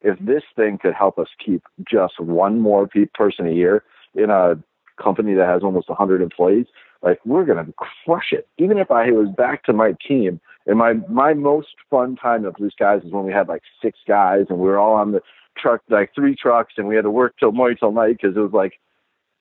if 0.00 0.16
mm-hmm. 0.16 0.26
this 0.26 0.42
thing 0.56 0.78
could 0.78 0.94
help 0.94 1.18
us 1.18 1.28
keep 1.44 1.62
just 1.90 2.18
one 2.20 2.60
more 2.60 2.86
pe- 2.86 3.06
person 3.14 3.46
a 3.46 3.52
year 3.52 3.84
in 4.14 4.30
a 4.30 4.54
company 5.02 5.34
that 5.34 5.48
has 5.48 5.62
almost 5.62 5.88
100 5.88 6.22
employees, 6.22 6.66
like 7.02 7.20
we're 7.24 7.44
gonna 7.44 7.66
crush 8.04 8.32
it. 8.32 8.48
Even 8.58 8.78
if 8.78 8.90
I 8.90 9.10
was 9.10 9.28
back 9.36 9.64
to 9.64 9.72
my 9.72 9.94
team, 10.06 10.40
and 10.66 10.78
my 10.78 10.94
my 11.08 11.34
most 11.34 11.74
fun 11.90 12.16
time 12.16 12.44
of 12.44 12.54
Blue 12.54 12.70
Skies 12.70 13.02
is 13.04 13.12
when 13.12 13.24
we 13.24 13.32
had 13.32 13.48
like 13.48 13.62
six 13.82 13.98
guys 14.08 14.46
and 14.48 14.58
we 14.58 14.66
were 14.66 14.78
all 14.78 14.94
on 14.94 15.12
the 15.12 15.20
truck, 15.58 15.82
like 15.90 16.14
three 16.14 16.34
trucks, 16.34 16.74
and 16.76 16.88
we 16.88 16.96
had 16.96 17.04
to 17.04 17.10
work 17.10 17.34
till 17.38 17.52
morning 17.52 17.76
till 17.78 17.92
night 17.92 18.16
because 18.20 18.36
it 18.36 18.40
was 18.40 18.52
like 18.52 18.80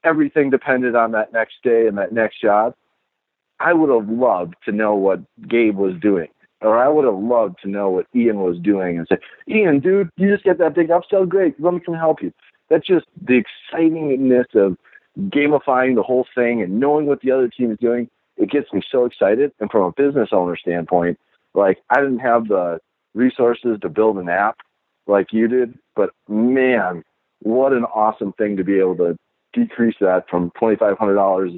everything 0.03 0.49
depended 0.49 0.95
on 0.95 1.11
that 1.11 1.33
next 1.33 1.55
day 1.63 1.87
and 1.87 1.97
that 1.97 2.11
next 2.11 2.41
job. 2.41 2.75
I 3.59 3.73
would 3.73 3.89
have 3.89 4.09
loved 4.09 4.55
to 4.65 4.71
know 4.71 4.95
what 4.95 5.21
Gabe 5.47 5.77
was 5.77 5.95
doing. 6.01 6.27
Or 6.61 6.77
I 6.77 6.87
would 6.87 7.05
have 7.05 7.17
loved 7.17 7.57
to 7.63 7.69
know 7.69 7.89
what 7.89 8.07
Ian 8.15 8.39
was 8.39 8.57
doing 8.57 8.97
and 8.97 9.07
say, 9.07 9.17
Ian, 9.49 9.79
dude, 9.79 10.09
you 10.15 10.31
just 10.31 10.45
get 10.45 10.57
that 10.59 10.73
big 10.73 10.89
upsell? 10.89 11.27
Great. 11.27 11.59
Let 11.59 11.73
me 11.73 11.81
come 11.81 11.95
help 11.95 12.21
you. 12.21 12.33
That's 12.69 12.87
just 12.87 13.05
the 13.21 13.43
excitingness 13.43 14.55
of 14.55 14.77
gamifying 15.29 15.95
the 15.95 16.03
whole 16.03 16.25
thing 16.33 16.61
and 16.61 16.79
knowing 16.79 17.05
what 17.05 17.21
the 17.21 17.31
other 17.31 17.49
team 17.49 17.71
is 17.71 17.77
doing. 17.79 18.09
It 18.37 18.49
gets 18.49 18.71
me 18.71 18.81
so 18.89 19.05
excited. 19.05 19.51
And 19.59 19.69
from 19.69 19.83
a 19.83 19.91
business 19.91 20.29
owner 20.31 20.55
standpoint, 20.55 21.19
like 21.53 21.79
I 21.89 21.99
didn't 21.99 22.19
have 22.19 22.47
the 22.47 22.79
resources 23.13 23.77
to 23.81 23.89
build 23.89 24.17
an 24.17 24.29
app 24.29 24.57
like 25.05 25.33
you 25.33 25.47
did, 25.47 25.77
but 25.95 26.11
man, 26.27 27.03
what 27.41 27.73
an 27.73 27.83
awesome 27.83 28.33
thing 28.33 28.57
to 28.57 28.63
be 28.63 28.79
able 28.79 28.95
to 28.97 29.17
decrease 29.53 29.95
that 30.01 30.25
from 30.29 30.51
twenty 30.57 30.75
five 30.75 30.97
hundred 30.97 31.15
dollars 31.15 31.51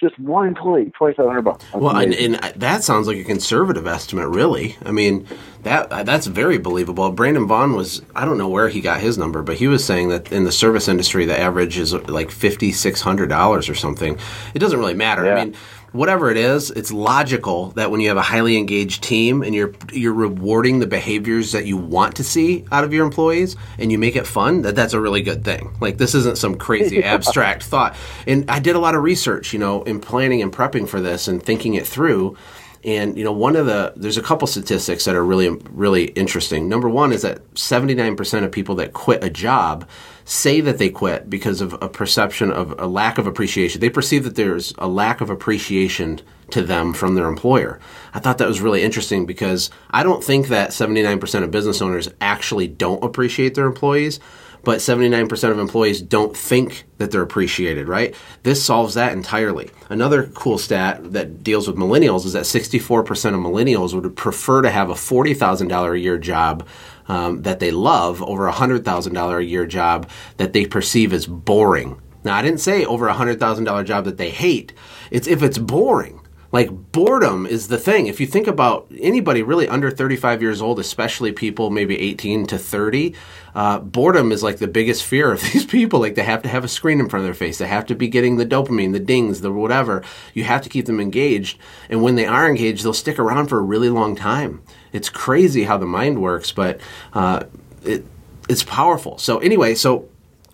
just 0.00 0.18
one 0.18 0.46
employee, 0.46 0.92
twenty 0.96 1.14
five 1.14 1.26
hundred 1.26 1.42
bucks. 1.42 1.64
Well, 1.74 1.96
and, 1.96 2.14
and, 2.14 2.34
that 2.56 2.84
sounds 2.84 3.08
like 3.08 3.16
a 3.16 3.24
conservative 3.24 3.86
estimate, 3.86 4.28
really. 4.28 4.76
I 4.84 4.92
mean, 4.92 5.26
that 5.64 5.90
uh, 5.90 6.04
that's 6.04 6.26
very 6.26 6.58
believable. 6.58 7.10
Brandon 7.10 7.46
Vaughn 7.46 7.74
was 7.74 8.02
I 8.14 8.24
don't 8.24 8.38
know 8.38 8.48
where 8.48 8.68
he 8.68 8.80
got 8.80 9.00
his 9.00 9.18
number, 9.18 9.42
but 9.42 9.56
he 9.56 9.66
was 9.66 9.84
saying 9.84 10.10
that 10.10 10.30
in 10.30 10.44
the 10.44 10.52
service 10.52 10.86
industry, 10.86 11.24
the 11.24 11.38
average 11.38 11.78
is 11.78 11.92
like 11.92 12.30
fifty 12.30 12.70
six 12.70 13.00
hundred 13.00 13.28
dollars 13.28 13.68
or 13.68 13.74
something. 13.74 14.18
It 14.54 14.60
doesn't 14.60 14.78
really 14.78 14.94
matter. 14.94 15.24
Yeah. 15.24 15.34
I 15.34 15.44
mean 15.44 15.56
whatever 15.92 16.30
it 16.30 16.36
is, 16.36 16.70
it's 16.70 16.92
logical 16.92 17.70
that 17.70 17.90
when 17.90 18.00
you 18.00 18.08
have 18.08 18.16
a 18.16 18.22
highly 18.22 18.56
engaged 18.56 19.02
team 19.02 19.42
and 19.42 19.54
you're 19.54 19.72
you're 19.92 20.12
rewarding 20.12 20.78
the 20.78 20.86
behaviors 20.86 21.52
that 21.52 21.66
you 21.66 21.76
want 21.76 22.16
to 22.16 22.24
see 22.24 22.64
out 22.70 22.84
of 22.84 22.92
your 22.92 23.04
employees 23.04 23.56
and 23.78 23.90
you 23.90 23.98
make 23.98 24.16
it 24.16 24.26
fun, 24.26 24.62
that 24.62 24.74
that's 24.74 24.92
a 24.92 25.00
really 25.00 25.22
good 25.22 25.44
thing. 25.44 25.74
Like 25.80 25.98
this 25.98 26.14
isn't 26.14 26.38
some 26.38 26.56
crazy 26.56 27.02
abstract 27.04 27.62
thought. 27.62 27.96
And 28.26 28.50
I 28.50 28.58
did 28.58 28.76
a 28.76 28.78
lot 28.78 28.94
of 28.94 29.02
research, 29.02 29.52
you 29.52 29.58
know, 29.58 29.82
in 29.82 30.00
planning 30.00 30.42
and 30.42 30.52
prepping 30.52 30.88
for 30.88 31.00
this 31.00 31.28
and 31.28 31.42
thinking 31.42 31.74
it 31.74 31.86
through. 31.86 32.36
And 32.84 33.18
you 33.18 33.24
know, 33.24 33.32
one 33.32 33.56
of 33.56 33.66
the 33.66 33.92
there's 33.96 34.16
a 34.16 34.22
couple 34.22 34.46
statistics 34.46 35.04
that 35.04 35.14
are 35.14 35.24
really 35.24 35.48
really 35.70 36.06
interesting. 36.06 36.68
Number 36.68 36.88
one 36.88 37.12
is 37.12 37.22
that 37.22 37.42
79% 37.54 38.44
of 38.44 38.52
people 38.52 38.74
that 38.76 38.92
quit 38.92 39.24
a 39.24 39.30
job 39.30 39.88
say 40.24 40.60
that 40.60 40.78
they 40.78 40.90
quit 40.90 41.30
because 41.30 41.60
of 41.60 41.72
a 41.82 41.88
perception 41.88 42.52
of 42.52 42.78
a 42.78 42.86
lack 42.86 43.18
of 43.18 43.26
appreciation. 43.26 43.80
They 43.80 43.88
perceive 43.90 44.24
that 44.24 44.36
there's 44.36 44.74
a 44.78 44.86
lack 44.86 45.20
of 45.20 45.30
appreciation 45.30 46.20
to 46.50 46.62
them 46.62 46.92
from 46.92 47.14
their 47.14 47.28
employer. 47.28 47.80
I 48.14 48.20
thought 48.20 48.38
that 48.38 48.48
was 48.48 48.60
really 48.60 48.82
interesting 48.82 49.26
because 49.26 49.70
I 49.90 50.02
don't 50.02 50.22
think 50.22 50.48
that 50.48 50.70
79% 50.70 51.42
of 51.42 51.50
business 51.50 51.82
owners 51.82 52.08
actually 52.20 52.68
don't 52.68 53.02
appreciate 53.02 53.54
their 53.54 53.66
employees 53.66 54.20
but 54.68 54.80
79% 54.80 55.50
of 55.50 55.58
employees 55.58 56.02
don't 56.02 56.36
think 56.36 56.84
that 56.98 57.10
they're 57.10 57.22
appreciated, 57.22 57.88
right? 57.88 58.14
This 58.42 58.62
solves 58.62 58.92
that 58.92 59.14
entirely. 59.14 59.70
Another 59.88 60.26
cool 60.34 60.58
stat 60.58 61.14
that 61.14 61.42
deals 61.42 61.66
with 61.66 61.78
millennials 61.78 62.26
is 62.26 62.34
that 62.34 62.42
64% 62.42 63.32
of 63.32 63.40
millennials 63.40 63.94
would 63.94 64.14
prefer 64.14 64.60
to 64.60 64.68
have 64.68 64.90
a 64.90 64.92
$40,000 64.92 65.94
a 65.94 65.98
year 65.98 66.18
job 66.18 66.68
um, 67.06 67.40
that 67.44 67.60
they 67.60 67.70
love 67.70 68.22
over 68.22 68.46
a 68.46 68.52
$100,000 68.52 69.38
a 69.38 69.42
year 69.42 69.64
job 69.64 70.10
that 70.36 70.52
they 70.52 70.66
perceive 70.66 71.14
as 71.14 71.24
boring. 71.26 71.98
Now, 72.22 72.36
I 72.36 72.42
didn't 72.42 72.60
say 72.60 72.84
over 72.84 73.08
a 73.08 73.14
$100,000 73.14 73.84
job 73.86 74.04
that 74.04 74.18
they 74.18 74.28
hate. 74.28 74.74
It's 75.10 75.26
if 75.26 75.42
it's 75.42 75.56
boring. 75.56 76.17
Like 76.50 76.70
boredom 76.92 77.44
is 77.46 77.68
the 77.68 77.76
thing. 77.76 78.06
If 78.06 78.20
you 78.20 78.26
think 78.26 78.46
about 78.46 78.90
anybody 78.98 79.42
really 79.42 79.68
under 79.68 79.90
35 79.90 80.40
years 80.40 80.62
old, 80.62 80.78
especially 80.78 81.30
people 81.30 81.68
maybe 81.68 81.98
18 81.98 82.46
to 82.46 82.58
30, 82.58 83.14
uh, 83.54 83.80
boredom 83.80 84.32
is 84.32 84.42
like 84.42 84.56
the 84.56 84.66
biggest 84.66 85.04
fear 85.04 85.30
of 85.30 85.42
these 85.52 85.66
people. 85.66 86.00
Like 86.00 86.14
they 86.14 86.22
have 86.22 86.42
to 86.42 86.48
have 86.48 86.64
a 86.64 86.68
screen 86.68 87.00
in 87.00 87.08
front 87.08 87.22
of 87.22 87.26
their 87.26 87.34
face. 87.34 87.58
They 87.58 87.66
have 87.66 87.84
to 87.86 87.94
be 87.94 88.08
getting 88.08 88.36
the 88.36 88.46
dopamine, 88.46 88.92
the 88.92 89.00
dings, 89.00 89.42
the 89.42 89.52
whatever. 89.52 90.02
You 90.32 90.44
have 90.44 90.62
to 90.62 90.70
keep 90.70 90.86
them 90.86 91.00
engaged. 91.00 91.58
And 91.90 92.02
when 92.02 92.14
they 92.14 92.26
are 92.26 92.48
engaged, 92.48 92.82
they'll 92.82 92.94
stick 92.94 93.18
around 93.18 93.48
for 93.48 93.58
a 93.58 93.62
really 93.62 93.90
long 93.90 94.16
time. 94.16 94.62
It's 94.92 95.10
crazy 95.10 95.64
how 95.64 95.76
the 95.76 95.86
mind 95.86 96.22
works, 96.22 96.50
but 96.50 96.80
uh, 97.12 97.44
it, 97.84 98.06
it's 98.48 98.64
powerful. 98.64 99.18
So 99.18 99.38
anyway, 99.38 99.74
so 99.74 100.08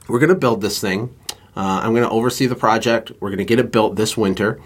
we're 0.09 0.19
going 0.19 0.29
to 0.31 0.35
build 0.35 0.61
this 0.61 0.81
thing. 0.81 1.15
Uh, 1.57 1.83
I'm 1.85 1.93
going 1.93 2.03
to 2.03 2.11
oversee 2.11 2.47
the 2.47 2.57
project. 2.57 3.13
We're 3.21 3.29
going 3.29 3.39
to 3.39 3.45
get 3.45 3.61
it 3.61 3.71
built 3.71 3.95
this 3.95 4.17
winter. 4.17 4.61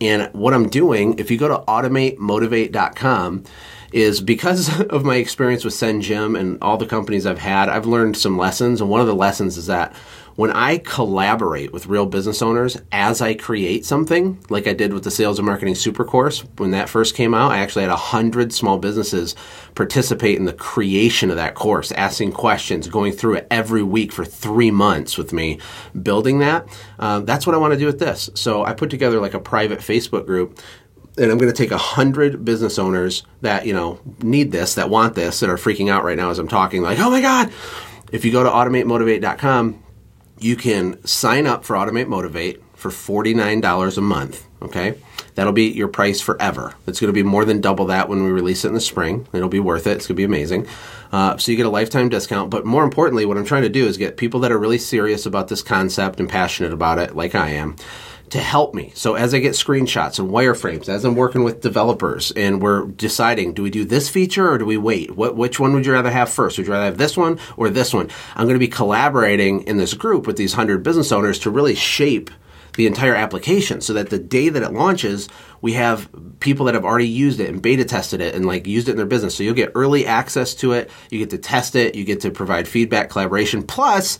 And 0.00 0.32
what 0.32 0.54
I'm 0.54 0.68
doing, 0.68 1.18
if 1.18 1.30
you 1.30 1.38
go 1.38 1.48
to 1.48 1.58
automatemotivate.com, 1.66 3.44
is 3.92 4.20
because 4.20 4.80
of 4.90 5.04
my 5.04 5.16
experience 5.16 5.64
with 5.64 5.74
SendJim 5.74 6.38
and 6.38 6.58
all 6.62 6.76
the 6.76 6.86
companies 6.86 7.26
I've 7.26 7.38
had, 7.38 7.68
I've 7.68 7.86
learned 7.86 8.16
some 8.16 8.38
lessons. 8.38 8.80
And 8.80 8.90
one 8.90 9.00
of 9.00 9.06
the 9.06 9.14
lessons 9.14 9.56
is 9.56 9.66
that 9.66 9.94
when 10.38 10.52
I 10.52 10.78
collaborate 10.78 11.72
with 11.72 11.88
real 11.88 12.06
business 12.06 12.42
owners 12.42 12.76
as 12.92 13.20
I 13.20 13.34
create 13.34 13.84
something, 13.84 14.38
like 14.48 14.68
I 14.68 14.72
did 14.72 14.92
with 14.94 15.02
the 15.02 15.10
Sales 15.10 15.40
and 15.40 15.46
Marketing 15.46 15.74
Super 15.74 16.04
Course, 16.04 16.44
when 16.58 16.70
that 16.70 16.88
first 16.88 17.16
came 17.16 17.34
out, 17.34 17.50
I 17.50 17.58
actually 17.58 17.82
had 17.82 17.90
100 17.90 18.52
small 18.52 18.78
businesses 18.78 19.34
participate 19.74 20.38
in 20.38 20.44
the 20.44 20.52
creation 20.52 21.30
of 21.30 21.36
that 21.38 21.56
course, 21.56 21.90
asking 21.90 22.34
questions, 22.34 22.86
going 22.86 23.14
through 23.14 23.34
it 23.34 23.48
every 23.50 23.82
week 23.82 24.12
for 24.12 24.24
three 24.24 24.70
months 24.70 25.18
with 25.18 25.32
me, 25.32 25.58
building 26.00 26.38
that. 26.38 26.68
Uh, 27.00 27.18
that's 27.18 27.44
what 27.44 27.56
I 27.56 27.58
want 27.58 27.72
to 27.72 27.78
do 27.78 27.86
with 27.86 27.98
this. 27.98 28.30
So 28.34 28.64
I 28.64 28.74
put 28.74 28.90
together 28.90 29.18
like 29.18 29.34
a 29.34 29.40
private 29.40 29.80
Facebook 29.80 30.24
group 30.24 30.60
and 31.16 31.32
I'm 31.32 31.38
going 31.38 31.52
to 31.52 31.56
take 31.56 31.72
a 31.72 31.78
hundred 31.78 32.44
business 32.44 32.78
owners 32.78 33.24
that 33.40 33.66
you 33.66 33.72
know 33.72 33.98
need 34.22 34.52
this, 34.52 34.76
that 34.76 34.88
want 34.88 35.16
this, 35.16 35.40
that 35.40 35.50
are 35.50 35.56
freaking 35.56 35.90
out 35.90 36.04
right 36.04 36.16
now 36.16 36.30
as 36.30 36.38
I'm 36.38 36.46
talking, 36.46 36.80
like, 36.80 37.00
oh 37.00 37.10
my 37.10 37.20
god! 37.20 37.52
If 38.12 38.24
you 38.24 38.30
go 38.30 38.44
to 38.44 38.48
automatemotivate.com, 38.48 39.82
you 40.40 40.56
can 40.56 41.04
sign 41.06 41.46
up 41.46 41.64
for 41.64 41.76
Automate 41.76 42.08
Motivate 42.08 42.62
for 42.74 42.90
$49 42.90 43.98
a 43.98 44.00
month. 44.00 44.46
Okay. 44.62 44.98
That'll 45.34 45.52
be 45.52 45.68
your 45.68 45.86
price 45.86 46.20
forever. 46.20 46.74
It's 46.88 46.98
going 46.98 47.08
to 47.08 47.12
be 47.12 47.22
more 47.22 47.44
than 47.44 47.60
double 47.60 47.86
that 47.86 48.08
when 48.08 48.24
we 48.24 48.30
release 48.30 48.64
it 48.64 48.68
in 48.68 48.74
the 48.74 48.80
spring. 48.80 49.28
It'll 49.32 49.48
be 49.48 49.60
worth 49.60 49.86
it. 49.86 49.92
It's 49.92 50.08
going 50.08 50.16
to 50.16 50.20
be 50.20 50.24
amazing. 50.24 50.66
Uh, 51.12 51.36
so 51.36 51.52
you 51.52 51.56
get 51.56 51.66
a 51.66 51.70
lifetime 51.70 52.08
discount. 52.08 52.50
But 52.50 52.66
more 52.66 52.82
importantly, 52.82 53.24
what 53.24 53.38
I'm 53.38 53.44
trying 53.44 53.62
to 53.62 53.68
do 53.68 53.86
is 53.86 53.96
get 53.96 54.16
people 54.16 54.40
that 54.40 54.50
are 54.50 54.58
really 54.58 54.78
serious 54.78 55.26
about 55.26 55.46
this 55.46 55.62
concept 55.62 56.18
and 56.18 56.28
passionate 56.28 56.72
about 56.72 56.98
it, 56.98 57.14
like 57.14 57.36
I 57.36 57.50
am, 57.50 57.76
to 58.30 58.38
help 58.38 58.74
me. 58.74 58.92
So 58.94 59.14
as 59.14 59.34
I 59.34 59.38
get 59.38 59.52
screenshots 59.52 60.18
and 60.18 60.30
wireframes, 60.30 60.88
as 60.88 61.04
I'm 61.04 61.14
working 61.14 61.44
with 61.44 61.60
developers 61.60 62.30
and 62.32 62.60
we're 62.60 62.86
deciding, 62.86 63.54
do 63.54 63.62
we 63.62 63.70
do 63.70 63.84
this 63.84 64.08
feature 64.08 64.50
or 64.50 64.58
do 64.58 64.66
we 64.66 64.76
wait? 64.76 65.16
What, 65.16 65.36
which 65.36 65.58
one 65.58 65.72
would 65.72 65.86
you 65.86 65.92
rather 65.92 66.10
have 66.10 66.28
first? 66.28 66.58
Would 66.58 66.66
you 66.66 66.72
rather 66.72 66.86
have 66.86 66.98
this 66.98 67.16
one 67.16 67.38
or 67.56 67.70
this 67.70 67.92
one? 67.94 68.10
I'm 68.34 68.44
going 68.44 68.54
to 68.54 68.58
be 68.58 68.68
collaborating 68.68 69.62
in 69.62 69.76
this 69.76 69.94
group 69.94 70.26
with 70.26 70.36
these 70.36 70.54
hundred 70.54 70.82
business 70.82 71.12
owners 71.12 71.38
to 71.40 71.50
really 71.50 71.74
shape 71.74 72.30
the 72.76 72.86
entire 72.86 73.14
application 73.14 73.80
so 73.80 73.92
that 73.94 74.08
the 74.10 74.18
day 74.20 74.48
that 74.48 74.62
it 74.62 74.72
launches, 74.72 75.28
we 75.60 75.72
have 75.72 76.08
people 76.38 76.66
that 76.66 76.74
have 76.74 76.84
already 76.84 77.08
used 77.08 77.40
it 77.40 77.48
and 77.48 77.60
beta 77.60 77.84
tested 77.84 78.20
it 78.20 78.36
and 78.36 78.46
like 78.46 78.68
used 78.68 78.88
it 78.88 78.92
in 78.92 78.96
their 78.96 79.06
business. 79.06 79.34
So 79.34 79.42
you'll 79.42 79.54
get 79.54 79.72
early 79.74 80.06
access 80.06 80.54
to 80.56 80.72
it. 80.72 80.88
You 81.10 81.18
get 81.18 81.30
to 81.30 81.38
test 81.38 81.74
it. 81.74 81.96
You 81.96 82.04
get 82.04 82.20
to 82.20 82.30
provide 82.30 82.68
feedback, 82.68 83.10
collaboration. 83.10 83.64
Plus, 83.64 84.18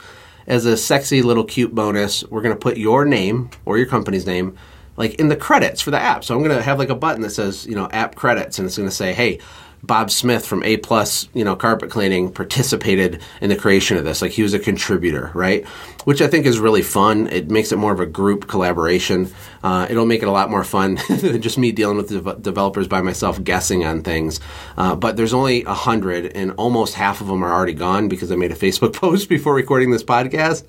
as 0.48 0.64
a 0.64 0.76
sexy 0.76 1.22
little 1.22 1.44
cute 1.44 1.74
bonus, 1.74 2.24
we're 2.24 2.42
going 2.42 2.54
to 2.54 2.60
put 2.60 2.76
your 2.76 3.04
name 3.04 3.50
or 3.64 3.78
your 3.78 3.86
company's 3.86 4.26
name 4.26 4.56
like 4.96 5.14
in 5.14 5.28
the 5.28 5.36
credits 5.36 5.80
for 5.80 5.92
the 5.92 6.00
app. 6.00 6.24
So 6.24 6.34
I'm 6.34 6.42
going 6.42 6.56
to 6.56 6.62
have 6.62 6.78
like 6.78 6.88
a 6.88 6.96
button 6.96 7.22
that 7.22 7.30
says, 7.30 7.66
you 7.66 7.76
know, 7.76 7.88
app 7.92 8.16
credits 8.16 8.58
and 8.58 8.66
it's 8.66 8.76
going 8.76 8.88
to 8.88 8.94
say, 8.94 9.12
"Hey, 9.12 9.38
Bob 9.82 10.10
Smith 10.10 10.44
from 10.44 10.62
A 10.64 10.76
Plus, 10.78 11.28
you 11.34 11.44
know, 11.44 11.54
carpet 11.56 11.90
cleaning 11.90 12.32
participated 12.32 13.22
in 13.40 13.48
the 13.48 13.56
creation 13.56 13.96
of 13.96 14.04
this. 14.04 14.20
Like 14.20 14.32
he 14.32 14.42
was 14.42 14.54
a 14.54 14.58
contributor, 14.58 15.30
right? 15.34 15.66
Which 16.04 16.20
I 16.20 16.26
think 16.26 16.46
is 16.46 16.58
really 16.58 16.82
fun. 16.82 17.26
It 17.28 17.50
makes 17.50 17.72
it 17.72 17.76
more 17.76 17.92
of 17.92 18.00
a 18.00 18.06
group 18.06 18.48
collaboration. 18.48 19.32
Uh, 19.62 19.86
it'll 19.88 20.06
make 20.06 20.22
it 20.22 20.28
a 20.28 20.32
lot 20.32 20.50
more 20.50 20.64
fun 20.64 20.98
than 21.08 21.40
just 21.42 21.58
me 21.58 21.72
dealing 21.72 21.96
with 21.96 22.08
the 22.08 22.34
developers 22.34 22.88
by 22.88 23.02
myself 23.02 23.42
guessing 23.42 23.84
on 23.84 24.02
things. 24.02 24.40
Uh, 24.76 24.96
but 24.96 25.16
there's 25.16 25.34
only 25.34 25.64
a 25.64 25.74
hundred, 25.74 26.32
and 26.36 26.52
almost 26.52 26.94
half 26.94 27.20
of 27.20 27.26
them 27.26 27.44
are 27.44 27.52
already 27.52 27.74
gone 27.74 28.08
because 28.08 28.32
I 28.32 28.36
made 28.36 28.52
a 28.52 28.56
Facebook 28.56 28.92
post 28.94 29.28
before 29.28 29.54
recording 29.54 29.90
this 29.90 30.04
podcast. 30.04 30.64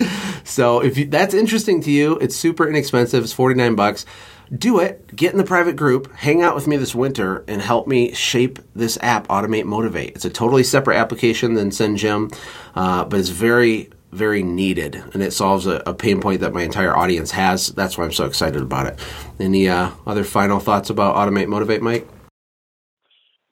So 0.47 0.81
if 0.81 0.97
you, 0.97 1.05
that's 1.05 1.33
interesting 1.33 1.81
to 1.81 1.91
you, 1.91 2.17
it's 2.17 2.35
super 2.35 2.67
inexpensive. 2.67 3.23
It's 3.23 3.33
49 3.33 3.75
bucks 3.75 4.05
do 4.55 4.79
it. 4.79 5.15
Get 5.15 5.31
in 5.31 5.37
the 5.37 5.43
private 5.43 5.75
group, 5.75 6.13
hang 6.15 6.41
out 6.41 6.55
with 6.55 6.67
me 6.67 6.77
this 6.77 6.95
winter, 6.95 7.43
and 7.47 7.61
help 7.61 7.87
me 7.87 8.13
shape 8.13 8.59
this 8.75 8.97
app, 9.01 9.27
Automate 9.27 9.65
Motivate. 9.65 10.15
It's 10.15 10.25
a 10.25 10.29
totally 10.29 10.63
separate 10.63 10.97
application 10.97 11.53
than 11.53 11.69
SendJim, 11.69 12.35
uh, 12.75 13.05
but 13.05 13.19
it's 13.19 13.29
very, 13.29 13.89
very 14.11 14.41
needed, 14.41 14.95
and 15.13 15.21
it 15.21 15.33
solves 15.33 15.67
a, 15.67 15.83
a, 15.85 15.93
pain 15.93 16.19
point 16.19 16.41
that 16.41 16.53
my 16.53 16.63
entire 16.63 16.95
audience 16.95 17.31
has. 17.31 17.67
That's 17.67 17.97
why 17.97 18.05
I'm 18.05 18.11
so 18.11 18.25
excited 18.25 18.61
about 18.61 18.87
it. 18.87 18.99
Any 19.39 19.69
uh, 19.69 19.91
other 20.07 20.23
final 20.23 20.59
thoughts 20.59 20.89
about 20.89 21.15
Automate 21.15 21.47
Motivate, 21.47 21.81
Mike? 21.81 22.07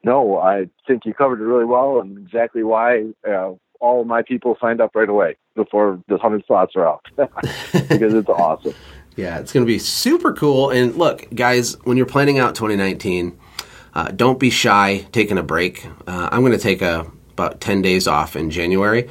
No, 0.04 0.38
I 0.38 0.68
think 0.88 1.06
you 1.06 1.14
covered 1.14 1.42
it 1.42 1.46
really 1.46 1.66
well, 1.66 2.00
and 2.00 2.18
exactly 2.18 2.64
why 2.64 3.06
uh, 3.28 3.52
all 3.80 4.04
my 4.04 4.24
people 4.24 4.58
signed 4.60 4.82
up 4.82 4.96
right 4.96 5.10
away 5.10 5.36
before 5.56 6.02
the 6.08 6.18
hundred 6.18 6.44
slots 6.48 6.76
are 6.76 6.88
out 6.88 7.06
because 7.16 8.14
it's 8.14 8.30
awesome. 8.30 8.74
Yeah, 9.18 9.40
it's 9.40 9.52
going 9.52 9.66
to 9.66 9.68
be 9.68 9.80
super 9.80 10.32
cool. 10.32 10.70
And 10.70 10.96
look, 10.96 11.28
guys, 11.34 11.74
when 11.84 11.98
you're 11.98 12.06
planning 12.06 12.38
out 12.38 12.56
2019, 12.56 13.38
uh, 13.96 14.12
don't 14.12 14.40
be 14.40 14.52
shy 14.52 15.08
taking 15.12 15.40
a 15.40 15.44
break. 15.44 15.86
Uh, 16.06 16.30
I'm 16.32 16.42
going 16.42 16.52
to 16.52 16.60
take 16.60 16.84
a, 16.84 17.12
about 17.32 17.60
10 17.60 17.82
days 17.82 18.08
off 18.08 18.36
in 18.36 18.52
January 18.52 19.10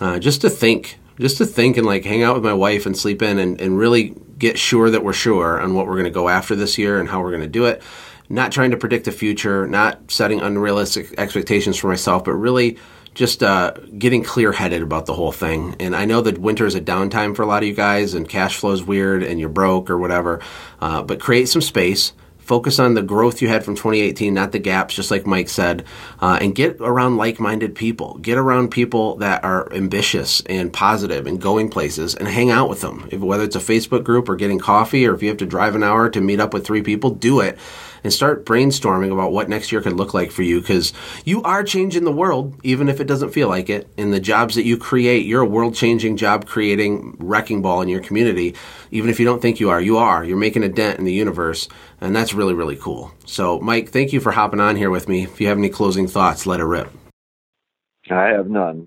uh, 0.00 0.18
just 0.18 0.42
to 0.42 0.50
think 0.50 0.98
just 1.18 1.38
to 1.38 1.46
think 1.46 1.78
and 1.78 1.86
like 1.86 2.04
hang 2.04 2.22
out 2.22 2.34
with 2.34 2.44
my 2.44 2.52
wife 2.52 2.84
and 2.84 2.94
sleep 2.94 3.22
in 3.22 3.38
and, 3.38 3.58
and 3.58 3.78
really 3.78 4.14
get 4.38 4.58
sure 4.58 4.90
that 4.90 5.02
we're 5.02 5.14
sure 5.14 5.58
on 5.58 5.74
what 5.74 5.86
we're 5.86 5.94
going 5.94 6.04
to 6.04 6.10
go 6.10 6.28
after 6.28 6.54
this 6.54 6.76
year 6.76 7.00
and 7.00 7.08
how 7.08 7.22
we're 7.22 7.30
going 7.30 7.42
to 7.42 7.48
do 7.48 7.64
it. 7.64 7.82
Not 8.28 8.52
trying 8.52 8.72
to 8.72 8.76
predict 8.76 9.06
the 9.06 9.12
future, 9.12 9.66
not 9.66 10.10
setting 10.10 10.42
unrealistic 10.42 11.14
expectations 11.16 11.78
for 11.78 11.88
myself, 11.88 12.24
but 12.24 12.34
really 12.34 12.76
just 13.16 13.42
uh, 13.42 13.72
getting 13.98 14.22
clear 14.22 14.52
headed 14.52 14.82
about 14.82 15.06
the 15.06 15.14
whole 15.14 15.32
thing. 15.32 15.74
And 15.80 15.96
I 15.96 16.04
know 16.04 16.20
that 16.20 16.36
winter 16.36 16.66
is 16.66 16.74
a 16.74 16.82
downtime 16.82 17.34
for 17.34 17.42
a 17.42 17.46
lot 17.46 17.62
of 17.62 17.68
you 17.68 17.74
guys, 17.74 18.12
and 18.12 18.28
cash 18.28 18.56
flow 18.58 18.72
is 18.72 18.84
weird, 18.84 19.22
and 19.22 19.40
you're 19.40 19.48
broke 19.48 19.88
or 19.88 19.96
whatever. 19.96 20.40
Uh, 20.80 21.02
but 21.02 21.18
create 21.18 21.48
some 21.48 21.62
space. 21.62 22.12
Focus 22.36 22.78
on 22.78 22.92
the 22.92 23.02
growth 23.02 23.40
you 23.40 23.48
had 23.48 23.64
from 23.64 23.74
2018, 23.74 24.32
not 24.32 24.52
the 24.52 24.58
gaps, 24.58 24.94
just 24.94 25.10
like 25.10 25.26
Mike 25.26 25.48
said, 25.48 25.84
uh, 26.20 26.38
and 26.40 26.54
get 26.54 26.76
around 26.78 27.16
like 27.16 27.40
minded 27.40 27.74
people. 27.74 28.18
Get 28.18 28.36
around 28.36 28.70
people 28.70 29.16
that 29.16 29.42
are 29.42 29.72
ambitious 29.72 30.42
and 30.42 30.70
positive 30.70 31.26
and 31.26 31.40
going 31.40 31.70
places 31.70 32.14
and 32.14 32.28
hang 32.28 32.50
out 32.50 32.68
with 32.68 32.82
them. 32.82 33.08
If, 33.10 33.20
whether 33.20 33.44
it's 33.44 33.56
a 33.56 33.60
Facebook 33.60 34.04
group 34.04 34.28
or 34.28 34.36
getting 34.36 34.58
coffee, 34.58 35.06
or 35.06 35.14
if 35.14 35.22
you 35.22 35.28
have 35.30 35.38
to 35.38 35.46
drive 35.46 35.74
an 35.74 35.82
hour 35.82 36.10
to 36.10 36.20
meet 36.20 36.38
up 36.38 36.52
with 36.52 36.66
three 36.66 36.82
people, 36.82 37.10
do 37.10 37.40
it 37.40 37.58
and 38.06 38.12
start 38.12 38.46
brainstorming 38.46 39.12
about 39.12 39.32
what 39.32 39.48
next 39.48 39.72
year 39.72 39.82
could 39.82 39.94
look 39.94 40.14
like 40.14 40.30
for 40.30 40.44
you 40.44 40.60
because 40.60 40.92
you 41.24 41.42
are 41.42 41.64
changing 41.64 42.04
the 42.04 42.12
world, 42.12 42.54
even 42.62 42.88
if 42.88 43.00
it 43.00 43.08
doesn't 43.08 43.32
feel 43.32 43.48
like 43.48 43.68
it. 43.68 43.88
In 43.96 44.12
the 44.12 44.20
jobs 44.20 44.54
that 44.54 44.64
you 44.64 44.76
create, 44.76 45.26
you're 45.26 45.42
a 45.42 45.46
world 45.46 45.74
changing, 45.74 46.16
job 46.16 46.46
creating 46.46 47.16
wrecking 47.18 47.62
ball 47.62 47.82
in 47.82 47.88
your 47.88 48.00
community. 48.00 48.54
Even 48.92 49.10
if 49.10 49.18
you 49.18 49.26
don't 49.26 49.42
think 49.42 49.58
you 49.58 49.70
are, 49.70 49.80
you 49.80 49.96
are. 49.96 50.22
You're 50.22 50.36
making 50.36 50.62
a 50.62 50.68
dent 50.68 51.00
in 51.00 51.04
the 51.04 51.12
universe, 51.12 51.68
and 52.00 52.14
that's 52.14 52.32
really, 52.32 52.54
really 52.54 52.76
cool. 52.76 53.10
So, 53.24 53.58
Mike, 53.58 53.88
thank 53.88 54.12
you 54.12 54.20
for 54.20 54.30
hopping 54.30 54.60
on 54.60 54.76
here 54.76 54.90
with 54.90 55.08
me. 55.08 55.24
If 55.24 55.40
you 55.40 55.48
have 55.48 55.58
any 55.58 55.68
closing 55.68 56.06
thoughts, 56.06 56.46
let 56.46 56.60
it 56.60 56.64
rip. 56.64 56.92
I 58.08 58.28
have 58.28 58.48
none. 58.48 58.86